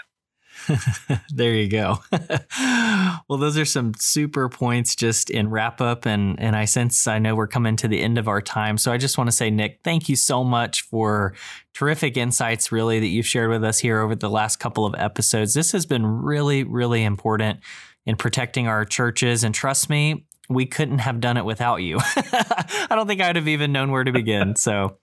there 1.34 1.52
you 1.52 1.68
go. 1.68 1.98
well, 3.28 3.38
those 3.38 3.58
are 3.58 3.64
some 3.64 3.92
super 3.98 4.48
points 4.48 4.94
just 4.94 5.30
in 5.30 5.50
wrap 5.50 5.80
up. 5.80 6.06
And, 6.06 6.38
and 6.40 6.56
I 6.56 6.64
sense 6.64 7.06
I 7.06 7.18
know 7.18 7.34
we're 7.34 7.46
coming 7.46 7.76
to 7.76 7.88
the 7.88 8.00
end 8.00 8.18
of 8.18 8.28
our 8.28 8.40
time. 8.40 8.78
So 8.78 8.92
I 8.92 8.96
just 8.96 9.18
want 9.18 9.28
to 9.28 9.36
say, 9.36 9.50
Nick, 9.50 9.80
thank 9.84 10.08
you 10.08 10.16
so 10.16 10.44
much 10.44 10.82
for 10.82 11.34
terrific 11.72 12.16
insights, 12.16 12.70
really, 12.70 13.00
that 13.00 13.08
you've 13.08 13.26
shared 13.26 13.50
with 13.50 13.64
us 13.64 13.78
here 13.78 14.00
over 14.00 14.14
the 14.14 14.30
last 14.30 14.56
couple 14.56 14.86
of 14.86 14.94
episodes. 14.96 15.54
This 15.54 15.72
has 15.72 15.86
been 15.86 16.06
really, 16.06 16.62
really 16.62 17.02
important 17.02 17.60
in 18.06 18.16
protecting 18.16 18.68
our 18.68 18.84
churches. 18.84 19.44
And 19.44 19.54
trust 19.54 19.90
me, 19.90 20.26
we 20.48 20.66
couldn't 20.66 20.98
have 20.98 21.20
done 21.20 21.36
it 21.36 21.44
without 21.44 21.76
you. 21.76 21.98
I 22.16 22.88
don't 22.90 23.06
think 23.06 23.20
I'd 23.20 23.36
have 23.36 23.48
even 23.48 23.72
known 23.72 23.90
where 23.90 24.04
to 24.04 24.12
begin. 24.12 24.56
So, 24.56 24.98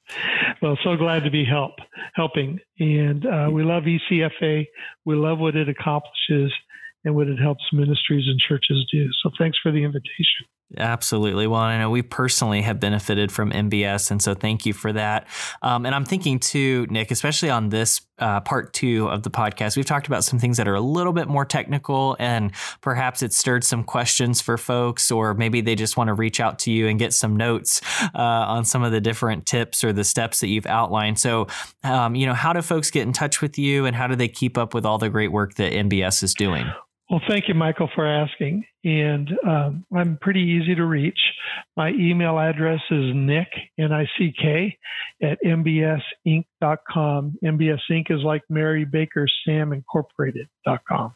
well, 0.62 0.78
so 0.84 0.95
glad 0.95 1.24
to 1.24 1.32
be 1.32 1.43
help 1.45 1.74
helping, 2.13 2.60
and 2.80 3.26
uh, 3.26 3.50
we 3.52 3.63
love 3.63 3.84
ECFA. 3.84 4.65
We 5.06 5.15
love 5.15 5.39
what 5.39 5.56
it 5.56 5.67
accomplishes 5.67 6.54
and 7.04 7.15
what 7.15 7.28
it 7.28 7.38
helps 7.38 7.63
ministries 7.74 8.28
and 8.28 8.39
churches 8.39 8.86
do. 8.91 9.08
So, 9.24 9.32
thanks 9.38 9.58
for 9.62 9.71
the 9.71 9.84
invitation. 9.84 10.45
Absolutely. 10.77 11.47
Well, 11.47 11.60
I 11.60 11.77
know 11.77 11.89
we 11.89 12.01
personally 12.01 12.62
have 12.62 12.79
benefited 12.79 13.31
from 13.31 13.51
MBS, 13.51 14.10
and 14.10 14.21
so 14.21 14.34
thank 14.34 14.65
you 14.65 14.73
for 14.73 14.93
that. 14.93 15.27
Um, 15.62 15.86
and 15.86 15.93
I'm 15.93 16.05
thinking 16.05 16.39
too, 16.39 16.88
Nick, 16.89 17.12
especially 17.12 17.49
on 17.49 17.69
this 17.69 18.01
uh, 18.19 18.39
part 18.39 18.73
two 18.73 19.10
of 19.10 19.23
the 19.23 19.29
podcast, 19.29 19.75
we've 19.75 19.86
talked 19.86 20.07
about 20.07 20.23
some 20.23 20.39
things 20.39 20.57
that 20.57 20.69
are 20.69 20.75
a 20.75 20.81
little 20.81 21.12
bit 21.12 21.27
more 21.27 21.43
technical, 21.43 22.15
and 22.19 22.53
perhaps 22.79 23.21
it 23.21 23.34
stirred 23.34 23.65
some 23.65 23.84
questions 23.84 24.39
for 24.39 24.57
folks, 24.57 25.12
or 25.12 25.34
maybe 25.34 25.60
they 25.60 25.75
just 25.75 25.97
want 25.97 26.07
to 26.07 26.13
reach 26.13 26.39
out 26.39 26.60
to 26.60 26.71
you 26.71 26.88
and 26.88 26.99
get 26.99 27.13
some 27.13 27.36
notes 27.36 27.81
uh, 28.15 28.19
on 28.21 28.63
some 28.63 28.81
of 28.81 28.93
the 28.93 29.01
different 29.01 29.45
tips 29.45 29.84
or 29.84 29.91
the 29.91 30.05
steps 30.05 30.39
that 30.39 30.47
you've 30.47 30.67
outlined. 30.67 31.19
So, 31.19 31.47
um, 31.84 32.15
you 32.15 32.25
know, 32.25 32.34
how 32.34 32.53
do 32.53 32.62
folks 32.62 32.91
get 32.91 33.01
in 33.01 33.12
touch 33.12 33.41
with 33.41 33.57
you, 33.57 33.86
and 33.86 33.95
how 33.95 34.07
do 34.07 34.15
they 34.15 34.29
keep 34.29 34.57
up 34.57 34.73
with 34.73 34.86
all 34.86 34.97
the 34.97 35.10
great 35.10 35.34
work 35.34 35.55
that 35.55 35.73
MBS 35.73 36.23
is 36.23 36.34
doing? 36.34 36.71
Well, 37.12 37.21
thank 37.28 37.50
you, 37.50 37.56
Michael, 37.56 37.89
for 37.93 38.08
asking. 38.08 38.63
And 38.86 39.30
um, 39.45 39.86
I'm 39.93 40.17
pretty 40.21 40.39
easy 40.39 40.76
to 40.76 40.86
reach. 40.86 41.19
My 41.76 41.89
email 41.89 42.39
address 42.39 42.80
is 42.89 43.12
nick, 43.13 43.50
N-I-C-K, 43.78 44.78
at 45.21 45.38
mbsinc.com. 45.45 46.45
MBS 47.43 47.80
Inc. 47.91 48.12
is 48.12 48.24
like 48.24 48.43
Mary 48.50 48.86
Baker 48.86 49.28
Sam 49.45 49.74
Incorporated.com. 49.74 51.13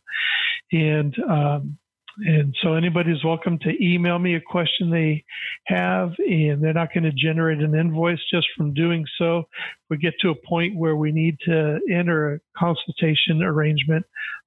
And 0.73 1.15
um, 1.29 1.77
and 2.17 2.55
so 2.62 2.73
anybody's 2.75 3.23
welcome 3.25 3.60
to 3.60 3.84
email 3.84 4.19
me 4.19 4.36
a 4.36 4.41
question 4.41 4.89
they 4.89 5.23
have, 5.65 6.13
and 6.19 6.63
they're 6.63 6.73
not 6.73 6.93
going 6.93 7.03
to 7.03 7.12
generate 7.12 7.60
an 7.60 7.75
invoice 7.75 8.21
just 8.34 8.47
from 8.55 8.73
doing 8.73 9.05
so. 9.17 9.39
If 9.39 9.89
we 9.89 9.97
get 9.97 10.13
to 10.21 10.29
a 10.29 10.47
point 10.47 10.77
where 10.77 10.95
we 10.95 11.12
need 11.12 11.38
to 11.45 11.79
enter 11.91 12.36
a 12.36 12.39
consultation 12.58 13.43
arrangement, 13.43 14.05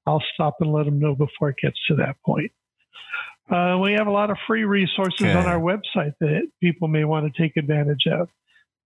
I'll 0.08 0.24
stop 0.34 0.56
and 0.60 0.72
let 0.72 0.86
them 0.86 0.98
know 0.98 1.14
before 1.14 1.50
it 1.50 1.56
gets 1.60 1.78
to 1.88 1.96
that 1.96 2.16
point. 2.24 2.50
Uh, 3.50 3.78
we 3.82 3.92
have 3.92 4.06
a 4.06 4.10
lot 4.10 4.30
of 4.30 4.36
free 4.46 4.64
resources 4.64 5.22
okay. 5.22 5.32
on 5.32 5.46
our 5.46 5.60
website 5.60 6.12
that 6.20 6.48
people 6.60 6.88
may 6.88 7.04
want 7.04 7.32
to 7.32 7.42
take 7.42 7.56
advantage 7.56 8.06
of. 8.06 8.28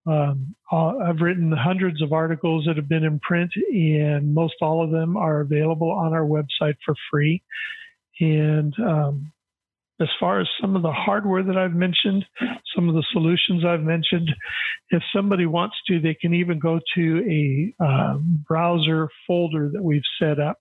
Um, 0.04 0.54
I've 0.70 1.20
written 1.20 1.52
hundreds 1.52 2.02
of 2.02 2.12
articles 2.12 2.64
that 2.66 2.76
have 2.76 2.88
been 2.88 3.04
in 3.04 3.20
print, 3.20 3.52
and 3.72 4.34
most 4.34 4.54
all 4.60 4.82
of 4.82 4.90
them 4.90 5.16
are 5.16 5.40
available 5.40 5.90
on 5.90 6.12
our 6.12 6.24
website 6.24 6.76
for 6.84 6.94
free. 7.10 7.42
And 8.20 8.74
um, 8.80 9.32
as 10.02 10.08
far 10.18 10.40
as 10.40 10.48
some 10.60 10.76
of 10.76 10.82
the 10.82 10.92
hardware 10.92 11.42
that 11.42 11.56
I've 11.56 11.74
mentioned, 11.74 12.24
some 12.74 12.88
of 12.88 12.94
the 12.94 13.04
solutions 13.12 13.64
I've 13.64 13.82
mentioned, 13.82 14.30
if 14.90 15.02
somebody 15.14 15.46
wants 15.46 15.76
to, 15.88 16.00
they 16.00 16.14
can 16.14 16.34
even 16.34 16.58
go 16.58 16.80
to 16.94 17.18
a 17.28 17.84
uh, 17.84 18.18
browser 18.46 19.08
folder 19.26 19.70
that 19.72 19.82
we've 19.82 20.02
set 20.18 20.40
up 20.40 20.58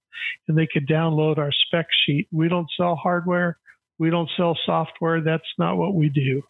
and 0.48 0.58
they 0.58 0.68
could 0.72 0.88
download 0.88 1.38
our 1.38 1.52
spec 1.52 1.88
sheet. 2.06 2.28
We 2.32 2.48
don't 2.48 2.70
sell 2.78 2.96
hardware, 2.96 3.58
we 4.00 4.10
don't 4.10 4.30
sell 4.38 4.58
software. 4.66 5.22
That's 5.22 5.44
not 5.58 5.78
what 5.78 5.96
we 5.96 6.10
do. 6.10 6.42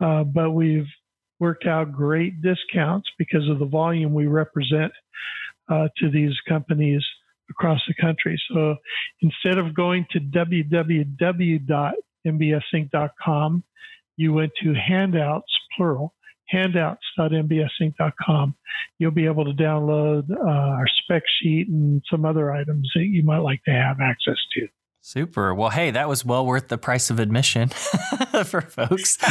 Uh, 0.00 0.24
but 0.24 0.50
we've 0.50 0.86
worked 1.40 1.66
out 1.66 1.92
great 1.92 2.42
discounts 2.42 3.08
because 3.18 3.48
of 3.48 3.58
the 3.58 3.66
volume 3.66 4.14
we 4.14 4.26
represent 4.26 4.92
uh, 5.68 5.88
to 5.98 6.10
these 6.10 6.34
companies 6.48 7.04
across 7.50 7.80
the 7.88 7.94
country. 8.00 8.40
So 8.52 8.76
instead 9.22 9.58
of 9.58 9.74
going 9.74 10.06
to 10.12 10.20
www.mbsinc.com, 12.26 13.62
you 14.16 14.32
went 14.32 14.52
to 14.62 14.72
handouts, 14.74 15.52
plural, 15.76 16.14
handouts.mbsinc.com. 16.48 18.54
You'll 18.98 19.10
be 19.10 19.26
able 19.26 19.44
to 19.44 19.52
download 19.52 20.30
uh, 20.30 20.48
our 20.48 20.86
spec 21.02 21.24
sheet 21.40 21.68
and 21.68 22.02
some 22.10 22.24
other 22.24 22.50
items 22.52 22.90
that 22.94 23.04
you 23.04 23.22
might 23.22 23.38
like 23.38 23.62
to 23.64 23.70
have 23.70 24.00
access 24.00 24.38
to. 24.54 24.66
Super. 25.00 25.54
Well, 25.54 25.70
hey, 25.70 25.92
that 25.92 26.08
was 26.08 26.24
well 26.24 26.44
worth 26.44 26.68
the 26.68 26.76
price 26.76 27.08
of 27.08 27.18
admission 27.20 27.68
for 28.44 28.60
folks. 28.60 29.16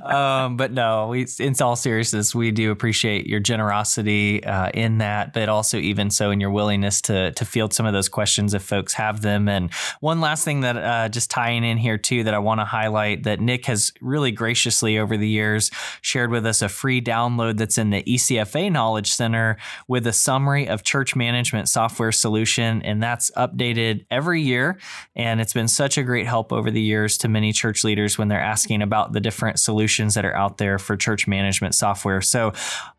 Um, 0.00 0.56
but 0.56 0.72
no, 0.72 1.08
we, 1.08 1.26
in 1.40 1.54
all 1.60 1.74
seriousness, 1.74 2.34
we 2.34 2.52
do 2.52 2.70
appreciate 2.70 3.26
your 3.26 3.40
generosity 3.40 4.42
uh, 4.44 4.70
in 4.72 4.98
that, 4.98 5.32
but 5.32 5.48
also 5.48 5.78
even 5.78 6.10
so 6.10 6.30
in 6.30 6.40
your 6.40 6.50
willingness 6.50 7.00
to 7.02 7.32
to 7.32 7.44
field 7.44 7.72
some 7.72 7.86
of 7.86 7.92
those 7.92 8.08
questions 8.08 8.54
if 8.54 8.62
folks 8.62 8.94
have 8.94 9.20
them. 9.20 9.48
And 9.48 9.72
one 10.00 10.20
last 10.20 10.44
thing 10.44 10.60
that 10.60 10.76
uh, 10.76 11.08
just 11.08 11.30
tying 11.30 11.64
in 11.64 11.76
here 11.76 11.98
too 11.98 12.24
that 12.24 12.34
I 12.34 12.38
want 12.38 12.60
to 12.60 12.64
highlight 12.64 13.24
that 13.24 13.40
Nick 13.40 13.66
has 13.66 13.92
really 14.00 14.30
graciously 14.30 14.98
over 14.98 15.16
the 15.16 15.28
years 15.28 15.70
shared 16.02 16.30
with 16.30 16.46
us 16.46 16.62
a 16.62 16.68
free 16.68 17.02
download 17.02 17.56
that's 17.56 17.78
in 17.78 17.90
the 17.90 18.02
ECFA 18.04 18.70
Knowledge 18.70 19.10
Center 19.10 19.56
with 19.88 20.06
a 20.06 20.12
summary 20.12 20.68
of 20.68 20.82
church 20.82 21.16
management 21.16 21.68
software 21.68 22.12
solution, 22.12 22.80
and 22.82 23.02
that's 23.02 23.30
updated 23.32 24.06
every 24.10 24.40
year 24.40 24.78
and 25.16 25.40
it's 25.40 25.52
been 25.52 25.68
such 25.68 25.98
a 25.98 26.02
great 26.02 26.26
help 26.26 26.52
over 26.52 26.70
the 26.70 26.80
years 26.80 27.18
to 27.18 27.28
many 27.28 27.52
church 27.52 27.82
leaders 27.84 28.16
when 28.16 28.28
they're 28.28 28.40
asking 28.40 28.82
about 28.82 29.12
the 29.12 29.20
different 29.20 29.58
solutions 29.58 30.14
that 30.14 30.24
are 30.24 30.34
out 30.34 30.58
there 30.58 30.78
for 30.78 30.96
church 30.96 31.26
management 31.26 31.74
software. 31.74 32.20
So 32.20 32.52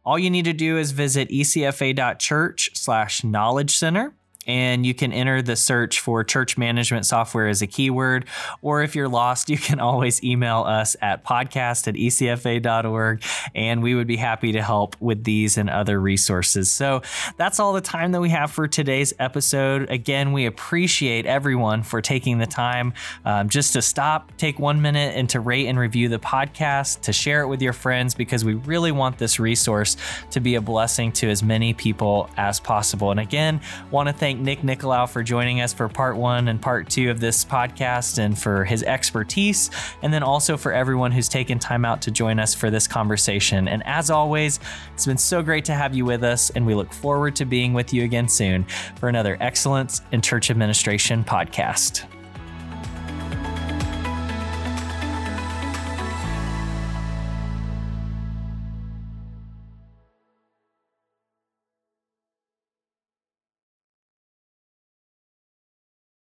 all 0.05 0.19
you 0.19 0.29
need 0.29 0.45
to 0.45 0.53
do 0.53 0.77
is 0.77 0.91
visit 0.91 1.29
ecfa.church 1.29 2.71
slash 2.73 3.23
knowledge 3.23 3.75
center 3.75 4.13
and 4.47 4.85
you 4.85 4.93
can 4.93 5.13
enter 5.13 5.41
the 5.41 5.55
search 5.55 5.99
for 5.99 6.23
church 6.23 6.57
management 6.57 7.05
software 7.05 7.47
as 7.47 7.61
a 7.61 7.67
keyword. 7.67 8.25
Or 8.61 8.81
if 8.81 8.95
you're 8.95 9.07
lost, 9.07 9.49
you 9.49 9.57
can 9.57 9.79
always 9.79 10.23
email 10.23 10.63
us 10.63 10.95
at 11.01 11.23
podcast 11.23 11.87
at 11.87 11.95
ecfa.org, 11.95 13.23
and 13.53 13.83
we 13.83 13.95
would 13.95 14.07
be 14.07 14.17
happy 14.17 14.51
to 14.53 14.61
help 14.61 14.95
with 14.99 15.23
these 15.23 15.57
and 15.57 15.69
other 15.69 15.99
resources. 15.99 16.71
So 16.71 17.01
that's 17.37 17.59
all 17.59 17.73
the 17.73 17.81
time 17.81 18.11
that 18.13 18.21
we 18.21 18.29
have 18.29 18.51
for 18.51 18.67
today's 18.67 19.13
episode. 19.19 19.89
Again, 19.89 20.31
we 20.31 20.45
appreciate 20.45 21.25
everyone 21.25 21.83
for 21.83 22.01
taking 22.01 22.39
the 22.39 22.47
time 22.47 22.93
um, 23.25 23.49
just 23.49 23.73
to 23.73 23.81
stop, 23.81 24.35
take 24.37 24.59
one 24.59 24.81
minute, 24.81 25.15
and 25.15 25.29
to 25.29 25.39
rate 25.39 25.67
and 25.67 25.77
review 25.77 26.09
the 26.09 26.19
podcast, 26.19 27.01
to 27.01 27.13
share 27.13 27.41
it 27.41 27.47
with 27.47 27.61
your 27.61 27.73
friends, 27.73 28.15
because 28.15 28.43
we 28.43 28.55
really 28.55 28.91
want 28.91 29.17
this 29.17 29.39
resource 29.39 29.97
to 30.31 30.39
be 30.39 30.55
a 30.55 30.61
blessing 30.61 31.11
to 31.11 31.29
as 31.29 31.43
many 31.43 31.73
people 31.73 32.29
as 32.37 32.59
possible. 32.59 33.11
And 33.11 33.19
again, 33.19 33.61
want 33.91 34.07
to 34.07 34.13
thank 34.13 34.30
thank 34.31 34.45
Nick 34.45 34.61
Nicolaou 34.61 35.09
for 35.09 35.23
joining 35.23 35.59
us 35.59 35.73
for 35.73 35.89
part 35.89 36.15
one 36.15 36.47
and 36.47 36.61
part 36.61 36.89
two 36.89 37.11
of 37.11 37.19
this 37.19 37.43
podcast 37.43 38.17
and 38.17 38.37
for 38.37 38.63
his 38.63 38.81
expertise, 38.83 39.69
and 40.03 40.13
then 40.13 40.23
also 40.23 40.55
for 40.55 40.71
everyone 40.71 41.11
who's 41.11 41.27
taken 41.27 41.59
time 41.59 41.83
out 41.83 42.01
to 42.03 42.11
join 42.11 42.39
us 42.39 42.55
for 42.55 42.69
this 42.69 42.87
conversation. 42.87 43.67
And 43.67 43.85
as 43.85 44.09
always, 44.09 44.61
it's 44.93 45.05
been 45.05 45.17
so 45.17 45.43
great 45.43 45.65
to 45.65 45.73
have 45.73 45.93
you 45.93 46.05
with 46.05 46.23
us, 46.23 46.49
and 46.51 46.65
we 46.65 46.75
look 46.75 46.93
forward 46.93 47.35
to 47.37 47.45
being 47.45 47.73
with 47.73 47.93
you 47.93 48.05
again 48.05 48.29
soon 48.29 48.63
for 48.95 49.09
another 49.09 49.35
Excellence 49.41 50.01
in 50.13 50.21
Church 50.21 50.49
Administration 50.49 51.25
podcast. 51.25 52.05